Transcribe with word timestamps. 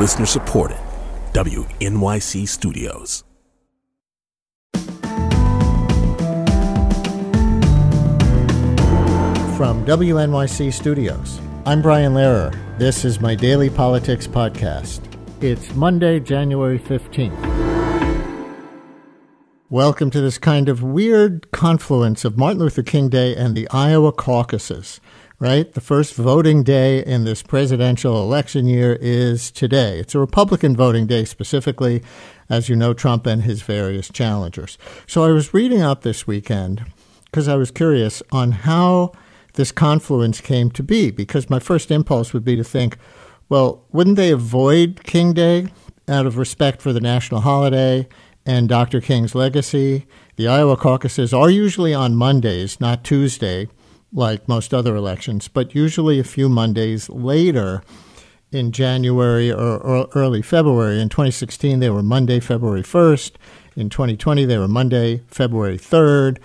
Listener 0.00 0.24
supported. 0.24 0.78
WNYC 1.34 2.48
Studios. 2.48 3.22
From 9.58 9.84
WNYC 9.84 10.72
Studios, 10.72 11.38
I'm 11.66 11.82
Brian 11.82 12.14
Lehrer. 12.14 12.56
This 12.78 13.04
is 13.04 13.20
my 13.20 13.34
daily 13.34 13.68
politics 13.68 14.26
podcast. 14.26 15.02
It's 15.42 15.74
Monday, 15.74 16.18
January 16.18 16.78
15th. 16.78 17.60
Welcome 19.68 20.10
to 20.12 20.22
this 20.22 20.38
kind 20.38 20.70
of 20.70 20.82
weird 20.82 21.50
confluence 21.50 22.24
of 22.24 22.38
Martin 22.38 22.60
Luther 22.60 22.82
King 22.82 23.10
Day 23.10 23.36
and 23.36 23.54
the 23.54 23.68
Iowa 23.68 24.12
caucuses, 24.12 24.98
right? 25.40 25.72
The 25.72 25.80
first 25.80 26.14
voting 26.14 26.62
day 26.62 27.02
in 27.02 27.24
this 27.24 27.42
presidential 27.42 28.22
election 28.22 28.66
year 28.66 28.98
is 29.00 29.50
today. 29.50 29.98
It's 29.98 30.14
a 30.14 30.18
Republican 30.18 30.76
voting 30.76 31.06
day 31.06 31.24
specifically, 31.24 32.02
as 32.50 32.68
you 32.68 32.76
know, 32.76 32.92
Trump 32.92 33.26
and 33.26 33.42
his 33.42 33.62
various 33.62 34.10
challengers. 34.10 34.76
So 35.06 35.24
I 35.24 35.30
was 35.30 35.54
reading 35.54 35.80
up 35.80 36.02
this 36.02 36.26
weekend 36.26 36.84
because 37.24 37.48
I 37.48 37.56
was 37.56 37.70
curious 37.70 38.22
on 38.30 38.52
how 38.52 39.12
this 39.54 39.72
confluence 39.72 40.42
came 40.42 40.70
to 40.72 40.82
be 40.82 41.10
because 41.10 41.48
my 41.48 41.58
first 41.58 41.90
impulse 41.90 42.34
would 42.34 42.44
be 42.44 42.56
to 42.56 42.64
think, 42.64 42.98
well, 43.48 43.86
wouldn't 43.92 44.16
they 44.16 44.30
avoid 44.30 45.02
King 45.04 45.32
Day 45.32 45.68
out 46.06 46.26
of 46.26 46.36
respect 46.36 46.82
for 46.82 46.92
the 46.92 47.00
national 47.00 47.40
holiday 47.40 48.06
and 48.44 48.68
Dr. 48.68 49.00
King's 49.00 49.34
legacy? 49.34 50.06
The 50.36 50.48
Iowa 50.48 50.76
caucuses 50.76 51.32
are 51.32 51.48
usually 51.48 51.94
on 51.94 52.14
Mondays, 52.14 52.78
not 52.78 53.04
Tuesday, 53.04 53.68
like 54.12 54.48
most 54.48 54.74
other 54.74 54.96
elections, 54.96 55.48
but 55.48 55.74
usually 55.74 56.18
a 56.18 56.24
few 56.24 56.48
Mondays 56.48 57.08
later 57.08 57.82
in 58.50 58.72
January 58.72 59.50
or, 59.52 60.08
early 60.14 60.42
February. 60.42 61.00
In 61.00 61.08
2016, 61.08 61.78
they 61.78 61.90
were 61.90 62.02
Monday, 62.02 62.40
February 62.40 62.82
1st. 62.82 63.32
In 63.76 63.88
2020, 63.88 64.44
they 64.44 64.58
were 64.58 64.68
Monday, 64.68 65.22
February 65.28 65.78
3rd. 65.78 66.38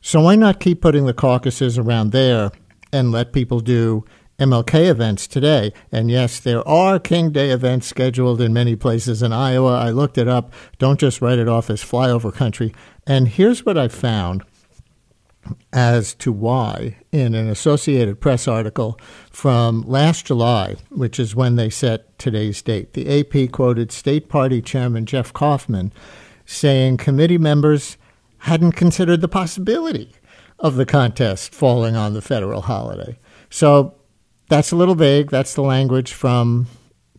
So 0.00 0.20
why 0.20 0.36
not 0.36 0.60
keep 0.60 0.80
putting 0.80 1.06
the 1.06 1.12
caucuses 1.12 1.76
around 1.76 2.12
there 2.12 2.52
and 2.92 3.10
let 3.10 3.32
people 3.32 3.60
do 3.60 4.04
MLK 4.38 4.88
events 4.88 5.26
today? 5.26 5.72
And 5.90 6.10
yes, 6.10 6.38
there 6.38 6.66
are 6.66 7.00
King 7.00 7.32
Day 7.32 7.50
events 7.50 7.88
scheduled 7.88 8.40
in 8.40 8.52
many 8.52 8.76
places 8.76 9.22
in 9.22 9.32
Iowa. 9.32 9.76
I 9.76 9.90
looked 9.90 10.18
it 10.18 10.28
up. 10.28 10.52
Don't 10.78 11.00
just 11.00 11.20
write 11.20 11.40
it 11.40 11.48
off 11.48 11.68
as 11.68 11.82
flyover 11.82 12.32
country. 12.32 12.72
And 13.06 13.26
here's 13.26 13.66
what 13.66 13.76
I 13.76 13.88
found 13.88 14.44
as 15.72 16.14
to 16.14 16.32
why 16.32 16.96
in 17.12 17.34
an 17.34 17.48
Associated 17.48 18.20
Press 18.20 18.48
article 18.48 18.98
from 19.30 19.82
last 19.82 20.26
July, 20.26 20.76
which 20.90 21.18
is 21.18 21.36
when 21.36 21.56
they 21.56 21.70
set 21.70 22.18
today's 22.18 22.60
date. 22.62 22.94
The 22.94 23.20
AP 23.20 23.52
quoted 23.52 23.92
State 23.92 24.28
Party 24.28 24.60
Chairman 24.60 25.06
Jeff 25.06 25.32
Kaufmann 25.32 25.92
saying 26.44 26.96
committee 26.96 27.38
members 27.38 27.96
hadn't 28.38 28.72
considered 28.72 29.20
the 29.20 29.28
possibility 29.28 30.12
of 30.58 30.76
the 30.76 30.86
contest 30.86 31.54
falling 31.54 31.96
on 31.96 32.14
the 32.14 32.22
federal 32.22 32.62
holiday. 32.62 33.18
So 33.50 33.94
that's 34.48 34.72
a 34.72 34.76
little 34.76 34.94
vague. 34.94 35.30
That's 35.30 35.54
the 35.54 35.62
language 35.62 36.12
from 36.12 36.66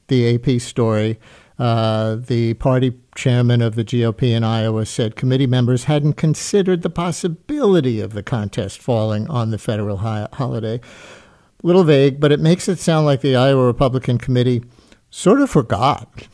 the 0.08 0.36
AP 0.36 0.60
story. 0.62 1.20
Uh, 1.58 2.16
the 2.16 2.54
party 2.56 2.92
chairman 3.20 3.62
of 3.62 3.76
the 3.76 3.84
GOP 3.84 4.34
in 4.34 4.46
Iowa 4.46 4.86
said 4.86 5.18
committee 5.18 5.46
members 5.46 5.84
hadn't 5.84 6.14
considered 6.14 6.84
the 6.84 6.90
possibility 6.90 8.00
of 8.00 8.14
the 8.14 8.24
contest 8.24 8.82
falling 8.82 9.30
on 9.30 9.52
the 9.52 9.58
federal 9.58 9.98
holiday. 9.98 10.80
Little 11.62 11.84
vague, 11.84 12.22
but 12.22 12.32
it 12.32 12.40
makes 12.40 12.70
it 12.70 12.80
sound 12.80 13.06
like 13.06 13.20
the 13.20 13.36
Iowa 13.36 13.66
Republican 13.66 14.20
Committee 14.20 14.64
sort 15.10 15.42
of 15.42 15.50
forgot 15.50 16.30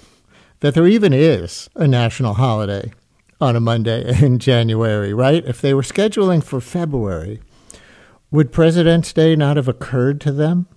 that 0.59 0.75
there 0.75 0.85
even 0.85 1.11
is 1.11 1.71
a 1.75 1.87
national 1.87 2.35
holiday 2.35 2.93
on 3.41 3.55
a 3.55 3.59
Monday 3.59 4.15
in 4.23 4.37
January, 4.37 5.11
right? 5.11 5.43
If 5.43 5.61
they 5.61 5.73
were 5.73 5.81
scheduling 5.81 6.43
for 6.43 6.61
February, 6.61 7.41
would 8.29 8.51
President's 8.51 9.11
Day 9.11 9.35
not 9.35 9.57
have 9.57 9.67
occurred 9.67 10.21
to 10.21 10.31
them 10.31 10.67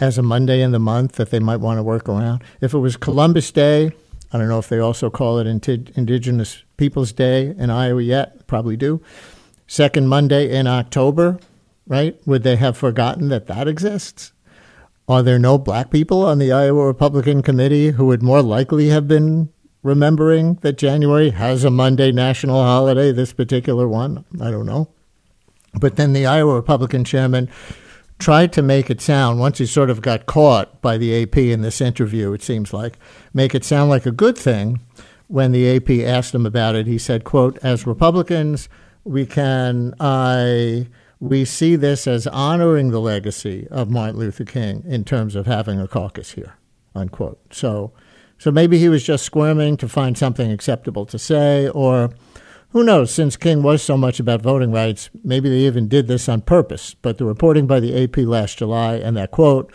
as 0.00 0.16
a 0.16 0.22
Monday 0.22 0.62
in 0.62 0.72
the 0.72 0.78
month 0.78 1.16
that 1.16 1.28
they 1.28 1.40
might 1.40 1.60
want 1.60 1.76
to 1.76 1.82
work 1.82 2.08
around? 2.08 2.42
If 2.62 2.72
it 2.72 2.78
was 2.78 2.96
Columbus 2.96 3.50
Day, 3.50 3.92
I 4.34 4.38
don't 4.38 4.48
know 4.48 4.58
if 4.58 4.68
they 4.68 4.80
also 4.80 5.10
call 5.10 5.38
it 5.38 5.46
Indigenous 5.46 6.64
Peoples 6.76 7.12
Day 7.12 7.54
in 7.56 7.70
Iowa 7.70 8.02
yet, 8.02 8.48
probably 8.48 8.76
do. 8.76 9.00
Second 9.68 10.08
Monday 10.08 10.50
in 10.50 10.66
October, 10.66 11.38
right? 11.86 12.18
Would 12.26 12.42
they 12.42 12.56
have 12.56 12.76
forgotten 12.76 13.28
that 13.28 13.46
that 13.46 13.68
exists? 13.68 14.32
Are 15.06 15.22
there 15.22 15.38
no 15.38 15.56
black 15.56 15.92
people 15.92 16.26
on 16.26 16.40
the 16.40 16.50
Iowa 16.50 16.84
Republican 16.84 17.42
Committee 17.42 17.92
who 17.92 18.06
would 18.06 18.24
more 18.24 18.42
likely 18.42 18.88
have 18.88 19.06
been 19.06 19.50
remembering 19.84 20.54
that 20.62 20.78
January 20.78 21.30
has 21.30 21.62
a 21.62 21.70
Monday 21.70 22.10
national 22.10 22.60
holiday, 22.60 23.12
this 23.12 23.32
particular 23.32 23.86
one. 23.86 24.24
I 24.40 24.50
don't 24.50 24.66
know. 24.66 24.88
But 25.78 25.94
then 25.94 26.12
the 26.12 26.26
Iowa 26.26 26.56
Republican 26.56 27.04
chairman 27.04 27.48
tried 28.18 28.52
to 28.54 28.62
make 28.62 28.90
it 28.90 29.00
sound, 29.00 29.38
once 29.38 29.58
he 29.58 29.66
sort 29.66 29.90
of 29.90 30.02
got 30.02 30.26
caught 30.26 30.80
by 30.80 30.96
the 30.96 31.22
AP 31.22 31.36
in 31.36 31.62
this 31.62 31.80
interview, 31.80 32.32
it 32.32 32.42
seems 32.42 32.72
like, 32.72 32.98
make 33.32 33.54
it 33.54 33.64
sound 33.64 33.90
like 33.90 34.06
a 34.06 34.12
good 34.12 34.38
thing. 34.38 34.80
When 35.26 35.52
the 35.52 35.76
AP 35.76 35.90
asked 36.06 36.34
him 36.34 36.46
about 36.46 36.74
it, 36.74 36.86
he 36.86 36.98
said, 36.98 37.24
quote, 37.24 37.58
as 37.62 37.86
Republicans, 37.86 38.68
we 39.04 39.26
can, 39.26 39.94
I, 39.98 40.88
we 41.18 41.44
see 41.44 41.76
this 41.76 42.06
as 42.06 42.26
honoring 42.26 42.90
the 42.90 43.00
legacy 43.00 43.66
of 43.70 43.90
Martin 43.90 44.18
Luther 44.18 44.44
King 44.44 44.84
in 44.86 45.04
terms 45.04 45.34
of 45.34 45.46
having 45.46 45.80
a 45.80 45.88
caucus 45.88 46.32
here, 46.32 46.54
unquote. 46.94 47.40
So 47.52 47.92
so 48.38 48.50
maybe 48.50 48.78
he 48.78 48.88
was 48.88 49.02
just 49.02 49.24
squirming 49.24 49.76
to 49.78 49.88
find 49.88 50.18
something 50.18 50.50
acceptable 50.50 51.06
to 51.06 51.18
say, 51.18 51.68
or 51.68 52.10
who 52.74 52.82
knows, 52.82 53.12
since 53.12 53.36
King 53.36 53.62
was 53.62 53.84
so 53.84 53.96
much 53.96 54.18
about 54.18 54.42
voting 54.42 54.72
rights, 54.72 55.08
maybe 55.22 55.48
they 55.48 55.60
even 55.60 55.86
did 55.86 56.08
this 56.08 56.28
on 56.28 56.40
purpose. 56.40 56.94
But 56.94 57.18
the 57.18 57.24
reporting 57.24 57.68
by 57.68 57.78
the 57.78 58.02
AP 58.02 58.16
last 58.18 58.58
July 58.58 58.96
and 58.96 59.16
that 59.16 59.30
quote, 59.30 59.72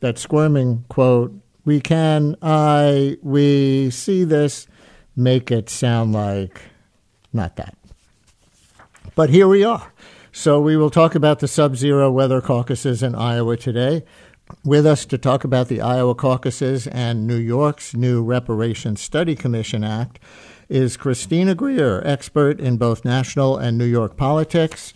that 0.00 0.18
squirming 0.18 0.84
quote, 0.90 1.32
we 1.64 1.80
can, 1.80 2.36
I, 2.42 3.16
we 3.22 3.88
see 3.88 4.24
this, 4.24 4.66
make 5.16 5.50
it 5.50 5.70
sound 5.70 6.12
like 6.12 6.60
not 7.32 7.56
that. 7.56 7.78
But 9.14 9.30
here 9.30 9.48
we 9.48 9.64
are. 9.64 9.90
So 10.30 10.60
we 10.60 10.76
will 10.76 10.90
talk 10.90 11.14
about 11.14 11.38
the 11.38 11.48
sub 11.48 11.76
zero 11.76 12.10
weather 12.10 12.42
caucuses 12.42 13.02
in 13.02 13.14
Iowa 13.14 13.56
today. 13.56 14.04
With 14.64 14.84
us 14.84 15.06
to 15.06 15.16
talk 15.16 15.44
about 15.44 15.68
the 15.68 15.80
Iowa 15.80 16.14
caucuses 16.14 16.86
and 16.88 17.26
New 17.26 17.38
York's 17.38 17.94
new 17.94 18.22
Reparations 18.22 19.00
Study 19.00 19.34
Commission 19.34 19.82
Act 19.82 20.18
is 20.68 20.96
Christina 20.96 21.54
Greer, 21.54 22.02
expert 22.04 22.60
in 22.60 22.76
both 22.76 23.04
national 23.04 23.56
and 23.56 23.78
New 23.78 23.84
York 23.86 24.16
politics. 24.16 24.92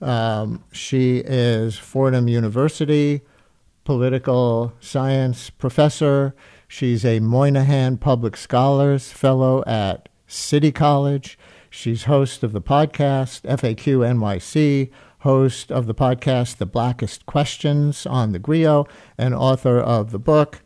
Um, 0.00 0.62
she 0.70 1.18
is 1.18 1.76
Fordham 1.78 2.28
University 2.28 3.22
political 3.88 4.74
science 4.80 5.48
professor. 5.48 6.34
She's 6.68 7.06
a 7.06 7.20
Moynihan 7.20 7.96
Public 7.96 8.36
Scholars 8.36 9.10
Fellow 9.10 9.64
at 9.66 10.10
City 10.26 10.70
College. 10.70 11.38
She's 11.70 12.04
host 12.04 12.42
of 12.42 12.52
the 12.52 12.60
podcast 12.60 13.48
FAQ 13.48 14.00
NYC, 14.00 14.90
host 15.20 15.72
of 15.72 15.86
the 15.86 15.94
podcast 15.94 16.58
The 16.58 16.66
Blackest 16.66 17.24
Questions 17.24 18.04
on 18.04 18.32
the 18.32 18.38
Grio, 18.38 18.86
and 19.16 19.34
author 19.34 19.80
of 19.80 20.10
the 20.10 20.18
book 20.18 20.60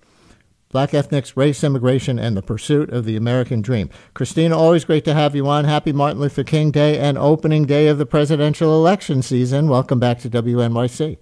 Black 0.72 0.94
Ethnics, 0.94 1.36
Race, 1.36 1.62
Immigration, 1.62 2.18
and 2.18 2.34
the 2.34 2.40
Pursuit 2.40 2.88
of 2.88 3.04
the 3.04 3.14
American 3.14 3.60
Dream. 3.60 3.90
Christina, 4.14 4.56
always 4.56 4.86
great 4.86 5.04
to 5.04 5.12
have 5.12 5.36
you 5.36 5.46
on. 5.46 5.66
Happy 5.66 5.92
Martin 5.92 6.18
Luther 6.18 6.44
King 6.44 6.70
Day 6.70 6.98
and 6.98 7.18
opening 7.18 7.66
day 7.66 7.88
of 7.88 7.98
the 7.98 8.06
presidential 8.06 8.74
election 8.74 9.20
season. 9.20 9.68
Welcome 9.68 10.00
back 10.00 10.18
to 10.20 10.30
WNYC. 10.30 11.18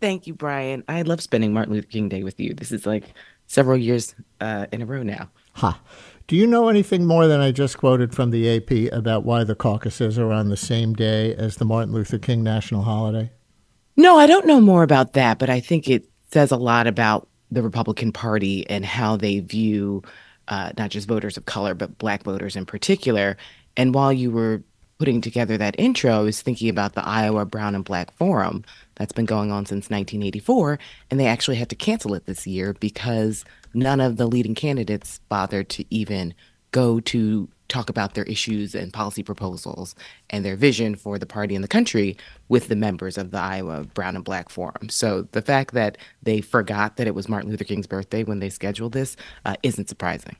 Thank 0.00 0.28
you, 0.28 0.34
Brian. 0.34 0.84
I 0.88 1.02
love 1.02 1.20
spending 1.20 1.52
Martin 1.52 1.74
Luther 1.74 1.88
King 1.88 2.08
Day 2.08 2.22
with 2.22 2.38
you. 2.38 2.54
This 2.54 2.70
is 2.70 2.86
like 2.86 3.04
several 3.48 3.76
years 3.76 4.14
uh, 4.40 4.66
in 4.70 4.80
a 4.80 4.86
row 4.86 5.02
now. 5.02 5.28
Ha. 5.54 5.80
Do 6.28 6.36
you 6.36 6.46
know 6.46 6.68
anything 6.68 7.04
more 7.04 7.26
than 7.26 7.40
I 7.40 7.50
just 7.50 7.76
quoted 7.76 8.14
from 8.14 8.30
the 8.30 8.56
AP 8.56 8.92
about 8.92 9.24
why 9.24 9.42
the 9.42 9.56
caucuses 9.56 10.20
are 10.20 10.30
on 10.30 10.50
the 10.50 10.56
same 10.56 10.94
day 10.94 11.34
as 11.34 11.56
the 11.56 11.64
Martin 11.64 11.92
Luther 11.92 12.18
King 12.18 12.44
national 12.44 12.82
holiday? 12.82 13.32
No, 13.96 14.18
I 14.18 14.28
don't 14.28 14.46
know 14.46 14.60
more 14.60 14.84
about 14.84 15.14
that, 15.14 15.40
but 15.40 15.50
I 15.50 15.58
think 15.58 15.90
it 15.90 16.08
says 16.30 16.52
a 16.52 16.56
lot 16.56 16.86
about 16.86 17.28
the 17.54 17.62
Republican 17.62 18.12
Party 18.12 18.68
and 18.68 18.84
how 18.84 19.16
they 19.16 19.40
view 19.40 20.02
uh, 20.48 20.72
not 20.76 20.90
just 20.90 21.08
voters 21.08 21.36
of 21.36 21.46
color, 21.46 21.74
but 21.74 21.98
Black 21.98 22.22
voters 22.22 22.56
in 22.56 22.66
particular. 22.66 23.36
And 23.76 23.94
while 23.94 24.12
you 24.12 24.30
were 24.30 24.62
putting 24.98 25.20
together 25.20 25.56
that 25.58 25.74
intro, 25.78 26.12
I 26.12 26.20
was 26.20 26.42
thinking 26.42 26.68
about 26.68 26.94
the 26.94 27.06
Iowa 27.06 27.44
Brown 27.44 27.74
and 27.74 27.84
Black 27.84 28.12
Forum 28.14 28.64
that's 28.94 29.12
been 29.12 29.24
going 29.24 29.50
on 29.50 29.66
since 29.66 29.90
1984. 29.90 30.78
And 31.10 31.18
they 31.18 31.26
actually 31.26 31.56
had 31.56 31.68
to 31.70 31.76
cancel 31.76 32.14
it 32.14 32.26
this 32.26 32.46
year 32.46 32.74
because 32.74 33.44
none 33.72 34.00
of 34.00 34.16
the 34.16 34.26
leading 34.26 34.54
candidates 34.54 35.20
bothered 35.28 35.68
to 35.70 35.84
even 35.90 36.34
go 36.70 37.00
to 37.00 37.48
talk 37.68 37.88
about 37.88 38.14
their 38.14 38.24
issues 38.24 38.74
and 38.74 38.92
policy 38.92 39.22
proposals 39.22 39.94
and 40.30 40.44
their 40.44 40.56
vision 40.56 40.94
for 40.94 41.18
the 41.18 41.26
party 41.26 41.54
and 41.54 41.64
the 41.64 41.68
country 41.68 42.16
with 42.48 42.68
the 42.68 42.76
members 42.76 43.16
of 43.16 43.30
the 43.30 43.38
Iowa 43.38 43.84
Brown 43.84 44.16
and 44.16 44.24
Black 44.24 44.48
Forum. 44.50 44.88
So 44.88 45.22
the 45.32 45.42
fact 45.42 45.74
that 45.74 45.98
they 46.22 46.40
forgot 46.40 46.96
that 46.96 47.06
it 47.06 47.14
was 47.14 47.28
Martin 47.28 47.50
Luther 47.50 47.64
King's 47.64 47.86
birthday 47.86 48.22
when 48.22 48.40
they 48.40 48.50
scheduled 48.50 48.92
this 48.92 49.16
uh, 49.44 49.56
isn't 49.62 49.88
surprising. 49.88 50.36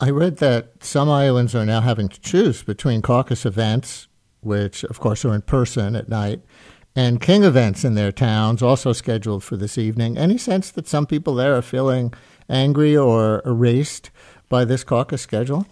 I 0.00 0.10
read 0.10 0.38
that 0.38 0.82
some 0.82 1.10
Iowans 1.10 1.54
are 1.54 1.66
now 1.66 1.82
having 1.82 2.08
to 2.08 2.20
choose 2.20 2.62
between 2.62 3.02
caucus 3.02 3.44
events, 3.44 4.08
which 4.40 4.82
of 4.84 4.98
course 4.98 5.24
are 5.24 5.34
in 5.34 5.42
person 5.42 5.94
at 5.94 6.08
night, 6.08 6.40
and 6.96 7.20
King 7.20 7.44
events 7.44 7.84
in 7.84 7.94
their 7.94 8.10
towns, 8.10 8.62
also 8.62 8.92
scheduled 8.92 9.44
for 9.44 9.56
this 9.56 9.78
evening. 9.78 10.18
Any 10.18 10.38
sense 10.38 10.70
that 10.70 10.88
some 10.88 11.06
people 11.06 11.34
there 11.34 11.54
are 11.54 11.62
feeling 11.62 12.12
angry 12.48 12.96
or 12.96 13.42
erased 13.44 14.10
by 14.48 14.64
this 14.64 14.82
caucus 14.82 15.22
schedule? 15.22 15.66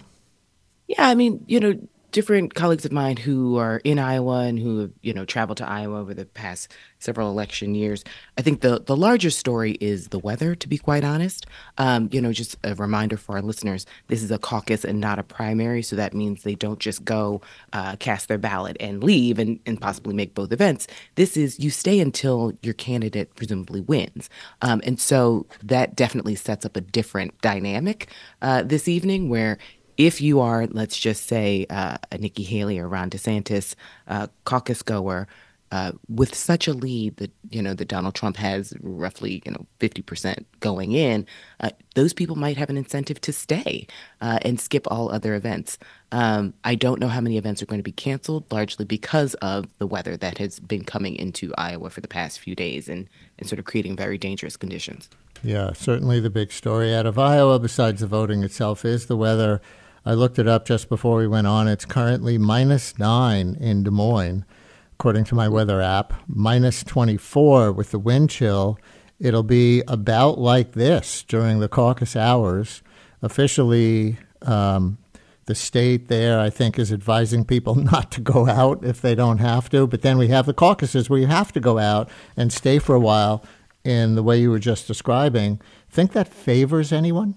Yeah, 0.88 1.06
I 1.08 1.14
mean, 1.14 1.44
you 1.46 1.60
know, 1.60 1.78
different 2.10 2.54
colleagues 2.54 2.86
of 2.86 2.92
mine 2.92 3.18
who 3.18 3.58
are 3.58 3.82
in 3.84 3.98
Iowa 3.98 4.40
and 4.40 4.58
who 4.58 4.78
have, 4.80 4.92
you 5.02 5.12
know, 5.12 5.26
traveled 5.26 5.58
to 5.58 5.68
Iowa 5.68 6.00
over 6.00 6.14
the 6.14 6.24
past 6.24 6.72
several 7.00 7.30
election 7.30 7.74
years. 7.74 8.02
I 8.38 8.42
think 8.42 8.62
the 8.62 8.80
the 8.80 8.96
larger 8.96 9.28
story 9.30 9.72
is 9.80 10.08
the 10.08 10.18
weather, 10.18 10.54
to 10.54 10.68
be 10.68 10.78
quite 10.78 11.04
honest. 11.04 11.44
Um, 11.76 12.08
you 12.10 12.22
know, 12.22 12.32
just 12.32 12.56
a 12.64 12.74
reminder 12.74 13.18
for 13.18 13.36
our 13.36 13.42
listeners, 13.42 13.84
this 14.06 14.22
is 14.22 14.30
a 14.30 14.38
caucus 14.38 14.84
and 14.84 15.00
not 15.00 15.18
a 15.18 15.22
primary, 15.22 15.82
so 15.82 15.96
that 15.96 16.14
means 16.14 16.42
they 16.42 16.54
don't 16.54 16.80
just 16.80 17.04
go 17.04 17.42
uh, 17.74 17.96
cast 17.96 18.28
their 18.28 18.38
ballot 18.38 18.78
and 18.80 19.04
leave 19.04 19.38
and, 19.38 19.60
and 19.66 19.78
possibly 19.80 20.14
make 20.14 20.34
both 20.34 20.50
events. 20.50 20.86
This 21.16 21.36
is 21.36 21.60
you 21.60 21.70
stay 21.70 22.00
until 22.00 22.54
your 22.62 22.74
candidate 22.74 23.36
presumably 23.36 23.82
wins. 23.82 24.30
Um, 24.62 24.80
and 24.84 24.98
so 24.98 25.46
that 25.62 25.94
definitely 25.94 26.34
sets 26.36 26.64
up 26.64 26.74
a 26.76 26.80
different 26.80 27.38
dynamic 27.42 28.08
uh, 28.40 28.62
this 28.62 28.88
evening 28.88 29.28
where 29.28 29.58
if 29.98 30.20
you 30.20 30.40
are, 30.40 30.66
let's 30.68 30.96
just 30.96 31.26
say, 31.26 31.66
uh, 31.68 31.98
a 32.10 32.18
Nikki 32.18 32.44
Haley 32.44 32.78
or 32.78 32.88
Ron 32.88 33.10
DeSantis 33.10 33.74
uh, 34.06 34.28
caucus 34.44 34.82
goer, 34.82 35.26
uh, 35.70 35.92
with 36.08 36.34
such 36.34 36.66
a 36.66 36.72
lead 36.72 37.16
that 37.18 37.30
you 37.50 37.60
know 37.60 37.74
that 37.74 37.88
Donald 37.88 38.14
Trump 38.14 38.38
has 38.38 38.72
roughly 38.80 39.42
you 39.44 39.52
know 39.52 39.66
fifty 39.80 40.00
percent 40.00 40.46
going 40.60 40.92
in, 40.92 41.26
uh, 41.60 41.68
those 41.94 42.14
people 42.14 42.36
might 42.36 42.56
have 42.56 42.70
an 42.70 42.78
incentive 42.78 43.20
to 43.20 43.34
stay 43.34 43.86
uh, 44.22 44.38
and 44.42 44.58
skip 44.58 44.86
all 44.90 45.10
other 45.10 45.34
events. 45.34 45.76
Um, 46.10 46.54
I 46.64 46.74
don't 46.74 47.00
know 47.00 47.08
how 47.08 47.20
many 47.20 47.36
events 47.36 47.62
are 47.62 47.66
going 47.66 47.80
to 47.80 47.84
be 47.84 47.92
canceled, 47.92 48.50
largely 48.50 48.86
because 48.86 49.34
of 49.34 49.66
the 49.76 49.86
weather 49.86 50.16
that 50.16 50.38
has 50.38 50.58
been 50.58 50.84
coming 50.84 51.16
into 51.16 51.52
Iowa 51.58 51.90
for 51.90 52.00
the 52.00 52.08
past 52.08 52.40
few 52.40 52.54
days 52.54 52.88
and 52.88 53.06
and 53.38 53.46
sort 53.46 53.58
of 53.58 53.66
creating 53.66 53.94
very 53.94 54.16
dangerous 54.16 54.56
conditions. 54.56 55.10
Yeah, 55.42 55.72
certainly 55.74 56.18
the 56.18 56.30
big 56.30 56.50
story 56.50 56.94
out 56.94 57.04
of 57.04 57.18
Iowa, 57.18 57.58
besides 57.58 58.00
the 58.00 58.06
voting 58.06 58.42
itself, 58.42 58.86
is 58.86 59.06
the 59.06 59.18
weather. 59.18 59.60
I 60.08 60.14
looked 60.14 60.38
it 60.38 60.48
up 60.48 60.64
just 60.64 60.88
before 60.88 61.18
we 61.18 61.28
went 61.28 61.48
on. 61.48 61.68
It's 61.68 61.84
currently 61.84 62.38
minus 62.38 62.98
nine 62.98 63.58
in 63.60 63.82
Des 63.82 63.90
Moines, 63.90 64.46
according 64.94 65.24
to 65.24 65.34
my 65.34 65.50
weather 65.50 65.82
app, 65.82 66.14
minus 66.26 66.82
24 66.82 67.72
with 67.72 67.90
the 67.90 67.98
wind 67.98 68.30
chill. 68.30 68.78
It'll 69.20 69.42
be 69.42 69.82
about 69.86 70.38
like 70.38 70.72
this 70.72 71.22
during 71.24 71.60
the 71.60 71.68
caucus 71.68 72.16
hours. 72.16 72.82
Officially, 73.20 74.16
um, 74.40 74.96
the 75.44 75.54
state 75.54 76.08
there, 76.08 76.40
I 76.40 76.48
think, 76.48 76.78
is 76.78 76.90
advising 76.90 77.44
people 77.44 77.74
not 77.74 78.10
to 78.12 78.22
go 78.22 78.48
out 78.48 78.82
if 78.82 79.02
they 79.02 79.14
don't 79.14 79.40
have 79.40 79.68
to. 79.72 79.86
But 79.86 80.00
then 80.00 80.16
we 80.16 80.28
have 80.28 80.46
the 80.46 80.54
caucuses 80.54 81.10
where 81.10 81.20
you 81.20 81.26
have 81.26 81.52
to 81.52 81.60
go 81.60 81.78
out 81.78 82.08
and 82.34 82.50
stay 82.50 82.78
for 82.78 82.94
a 82.94 83.00
while 83.00 83.44
in 83.84 84.14
the 84.14 84.22
way 84.22 84.40
you 84.40 84.50
were 84.50 84.58
just 84.58 84.86
describing. 84.86 85.60
Think 85.90 86.12
that 86.12 86.28
favors 86.28 86.94
anyone? 86.94 87.34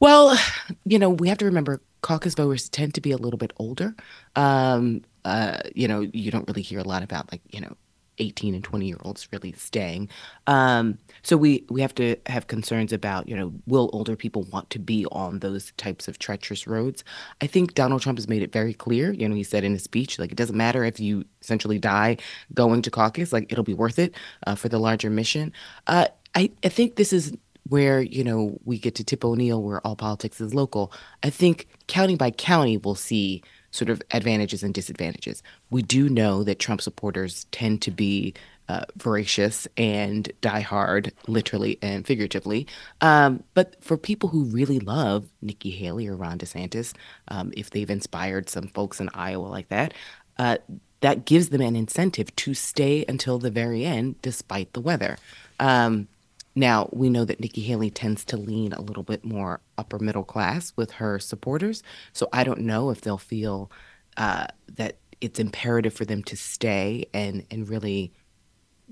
Well, 0.00 0.38
you 0.84 0.98
know, 0.98 1.10
we 1.10 1.28
have 1.28 1.38
to 1.38 1.44
remember 1.44 1.80
caucus 2.02 2.34
voters 2.34 2.68
tend 2.68 2.94
to 2.94 3.00
be 3.00 3.10
a 3.10 3.16
little 3.16 3.38
bit 3.38 3.52
older. 3.56 3.94
Um, 4.36 5.02
uh, 5.24 5.58
you 5.74 5.88
know, 5.88 6.00
you 6.00 6.30
don't 6.30 6.46
really 6.48 6.62
hear 6.62 6.78
a 6.78 6.84
lot 6.84 7.02
about 7.02 7.30
like, 7.32 7.42
you 7.50 7.60
know, 7.60 7.76
18 8.20 8.54
and 8.54 8.64
20 8.64 8.86
year 8.86 8.96
olds 9.02 9.28
really 9.32 9.52
staying. 9.52 10.08
Um, 10.46 10.98
so 11.22 11.36
we 11.36 11.64
we 11.70 11.80
have 11.80 11.94
to 11.96 12.16
have 12.26 12.48
concerns 12.48 12.92
about, 12.92 13.28
you 13.28 13.36
know, 13.36 13.52
will 13.66 13.90
older 13.92 14.16
people 14.16 14.42
want 14.44 14.70
to 14.70 14.78
be 14.78 15.06
on 15.06 15.38
those 15.38 15.72
types 15.76 16.08
of 16.08 16.18
treacherous 16.18 16.66
roads? 16.66 17.04
I 17.40 17.46
think 17.46 17.74
Donald 17.74 18.02
Trump 18.02 18.18
has 18.18 18.28
made 18.28 18.42
it 18.42 18.52
very 18.52 18.74
clear. 18.74 19.12
You 19.12 19.28
know, 19.28 19.34
he 19.36 19.44
said 19.44 19.64
in 19.64 19.72
his 19.72 19.84
speech, 19.84 20.18
like, 20.18 20.32
it 20.32 20.36
doesn't 20.36 20.56
matter 20.56 20.84
if 20.84 20.98
you 20.98 21.24
essentially 21.42 21.78
die 21.78 22.16
going 22.54 22.82
to 22.82 22.90
caucus, 22.90 23.32
like, 23.32 23.52
it'll 23.52 23.64
be 23.64 23.74
worth 23.74 23.98
it 23.98 24.14
uh, 24.46 24.54
for 24.54 24.68
the 24.68 24.78
larger 24.78 25.10
mission. 25.10 25.52
Uh, 25.86 26.06
I, 26.34 26.50
I 26.64 26.68
think 26.68 26.96
this 26.96 27.12
is 27.12 27.36
where 27.68 28.00
you 28.00 28.24
know 28.24 28.58
we 28.64 28.78
get 28.78 28.94
to 28.96 29.04
Tip 29.04 29.24
O'Neill, 29.24 29.62
where 29.62 29.86
all 29.86 29.96
politics 29.96 30.40
is 30.40 30.54
local. 30.54 30.92
I 31.22 31.30
think 31.30 31.68
county 31.86 32.16
by 32.16 32.30
county, 32.30 32.76
we'll 32.76 32.94
see 32.94 33.42
sort 33.70 33.90
of 33.90 34.02
advantages 34.10 34.62
and 34.62 34.72
disadvantages. 34.72 35.42
We 35.70 35.82
do 35.82 36.08
know 36.08 36.42
that 36.44 36.58
Trump 36.58 36.80
supporters 36.80 37.46
tend 37.50 37.82
to 37.82 37.90
be 37.90 38.34
uh, 38.68 38.84
voracious 38.96 39.66
and 39.76 40.30
die 40.40 40.60
hard, 40.60 41.12
literally 41.26 41.78
and 41.80 42.06
figuratively. 42.06 42.66
Um, 43.00 43.42
but 43.54 43.82
for 43.82 43.96
people 43.96 44.28
who 44.28 44.44
really 44.44 44.78
love 44.78 45.26
Nikki 45.40 45.70
Haley 45.70 46.06
or 46.06 46.16
Ron 46.16 46.38
DeSantis, 46.38 46.92
um, 47.28 47.52
if 47.56 47.70
they've 47.70 47.88
inspired 47.88 48.48
some 48.50 48.68
folks 48.68 49.00
in 49.00 49.08
Iowa 49.14 49.46
like 49.46 49.68
that, 49.68 49.94
uh, 50.38 50.58
that 51.00 51.24
gives 51.24 51.48
them 51.48 51.60
an 51.60 51.76
incentive 51.76 52.34
to 52.36 52.54
stay 52.54 53.04
until 53.08 53.38
the 53.38 53.50
very 53.50 53.84
end, 53.84 54.20
despite 54.20 54.72
the 54.72 54.80
weather. 54.80 55.16
Um, 55.60 56.08
now, 56.58 56.88
we 56.92 57.08
know 57.08 57.24
that 57.24 57.38
Nikki 57.38 57.60
Haley 57.60 57.88
tends 57.88 58.24
to 58.26 58.36
lean 58.36 58.72
a 58.72 58.80
little 58.80 59.04
bit 59.04 59.24
more 59.24 59.60
upper 59.78 60.00
middle 60.00 60.24
class 60.24 60.72
with 60.74 60.90
her 60.92 61.20
supporters. 61.20 61.84
So 62.12 62.28
I 62.32 62.42
don't 62.42 62.62
know 62.62 62.90
if 62.90 63.00
they'll 63.00 63.16
feel 63.16 63.70
uh, 64.16 64.48
that 64.74 64.96
it's 65.20 65.38
imperative 65.38 65.94
for 65.94 66.04
them 66.04 66.24
to 66.24 66.36
stay 66.36 67.06
and, 67.14 67.46
and 67.52 67.68
really 67.68 68.12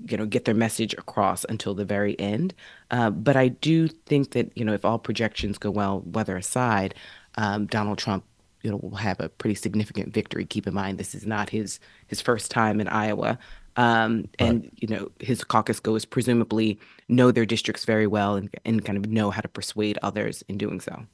you 0.07 0.15
know 0.15 0.27
get 0.27 0.45
their 0.45 0.53
message 0.53 0.93
across 0.93 1.43
until 1.45 1.73
the 1.73 1.83
very 1.83 2.17
end 2.19 2.53
uh, 2.91 3.09
but 3.09 3.35
i 3.35 3.47
do 3.47 3.87
think 3.87 4.29
that 4.29 4.55
you 4.55 4.63
know 4.63 4.73
if 4.73 4.85
all 4.85 4.99
projections 4.99 5.57
go 5.57 5.71
well 5.71 6.03
weather 6.05 6.37
aside 6.37 6.93
um, 7.33 7.65
donald 7.65 7.97
trump 7.97 8.23
you 8.61 8.69
know 8.69 8.77
will 8.77 8.97
have 8.97 9.19
a 9.19 9.27
pretty 9.27 9.55
significant 9.55 10.13
victory 10.13 10.45
keep 10.45 10.67
in 10.67 10.73
mind 10.75 10.99
this 10.99 11.15
is 11.15 11.25
not 11.25 11.49
his 11.49 11.79
his 12.05 12.21
first 12.21 12.51
time 12.51 12.79
in 12.79 12.87
iowa 12.87 13.39
um, 13.77 14.27
and 14.39 14.63
right. 14.63 14.73
you 14.75 14.87
know 14.87 15.09
his 15.19 15.43
caucus 15.43 15.79
goes 15.79 16.03
presumably 16.03 16.79
know 17.07 17.31
their 17.31 17.45
districts 17.45 17.85
very 17.85 18.07
well 18.07 18.35
and, 18.35 18.49
and 18.65 18.83
kind 18.83 18.97
of 18.97 19.09
know 19.09 19.31
how 19.31 19.41
to 19.41 19.47
persuade 19.47 19.97
others 20.03 20.43
in 20.49 20.57
doing 20.57 20.81
so. 20.81 21.05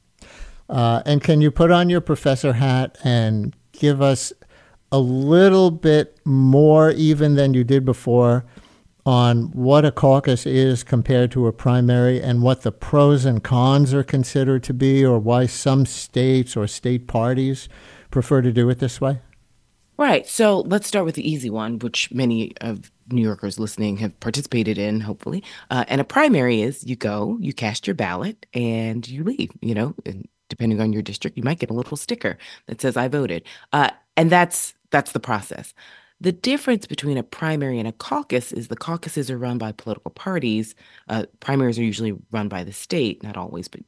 Uh, 0.69 1.04
and 1.06 1.21
can 1.21 1.42
you 1.42 1.51
put 1.51 1.71
on 1.71 1.89
your 1.89 2.01
professor 2.01 2.54
hat 2.54 2.98
and 3.04 3.56
give 3.74 4.01
us 4.01 4.31
a 4.92 5.00
little 5.00 5.71
bit 5.71 6.19
more, 6.24 6.92
even 6.92 7.36
than 7.36 7.54
you 7.54 7.63
did 7.63 7.83
before, 7.83 8.45
on 9.06 9.51
what 9.51 9.83
a 9.83 9.92
caucus 9.92 10.45
is 10.45 10.83
compared 10.83 11.32
to 11.32 11.48
a 11.48 11.51
primary 11.51 12.22
and 12.22 12.41
what 12.41 12.62
the 12.62 12.72
pros 12.72 13.25
and 13.25 13.43
cons 13.43 13.93
are 13.93 14.03
considered 14.03 14.63
to 14.63 14.74
be, 14.74 15.03
or 15.03 15.20
why 15.20 15.46
some 15.46 15.86
states 15.86 16.55
or 16.55 16.67
state 16.67 17.08
parties 17.08 17.67
prefer 18.12 18.41
to 18.41 18.53
do 18.53 18.70
it 18.70 18.79
this 18.79 19.01
way? 19.01 19.20
Right. 19.97 20.27
So 20.27 20.62
let's 20.62 20.88
start 20.88 21.05
with 21.05 21.15
the 21.15 21.29
easy 21.29 21.50
one, 21.50 21.77
which 21.79 22.12
many 22.12 22.53
of 22.62 22.91
New 23.09 23.21
Yorkers 23.21 23.59
listening 23.59 23.97
have 23.97 24.19
participated 24.19 24.77
in, 24.77 25.00
hopefully. 25.01 25.43
Uh, 25.69 25.85
and 25.88 26.01
a 26.01 26.03
primary 26.03 26.62
is 26.62 26.83
you 26.83 26.95
go, 26.95 27.38
you 27.39 27.53
cast 27.53 27.85
your 27.85 27.93
ballot, 27.93 28.45
and 28.53 29.07
you 29.07 29.23
leave. 29.23 29.51
You 29.62 29.75
know, 29.75 29.95
and 30.05 30.27
depending 30.50 30.81
on 30.81 30.93
your 30.93 31.03
district, 31.03 31.38
you 31.38 31.43
might 31.43 31.59
get 31.59 31.69
a 31.69 31.73
little 31.73 31.97
sticker 31.97 32.38
that 32.67 32.81
says 32.81 32.97
"I 32.97 33.07
voted," 33.07 33.43
uh, 33.71 33.91
and 34.17 34.31
that's 34.31 34.73
that's 34.89 35.12
the 35.12 35.19
process. 35.19 35.73
The 36.21 36.31
difference 36.31 36.88
between 36.88 37.17
a 37.17 37.23
primary 37.23 37.77
and 37.79 37.88
a 37.88 37.91
caucus 37.91 38.51
is 38.51 38.69
the 38.69 38.75
caucuses 38.77 39.29
are 39.29 39.38
run 39.38 39.57
by 39.57 39.73
political 39.73 40.12
parties. 40.12 40.73
Uh, 41.09 41.25
primaries 41.39 41.77
are 41.77 41.83
usually 41.83 42.13
run 42.31 42.47
by 42.47 42.63
the 42.63 42.71
state, 42.73 43.21
not 43.23 43.38
always, 43.38 43.67
but 43.67 43.81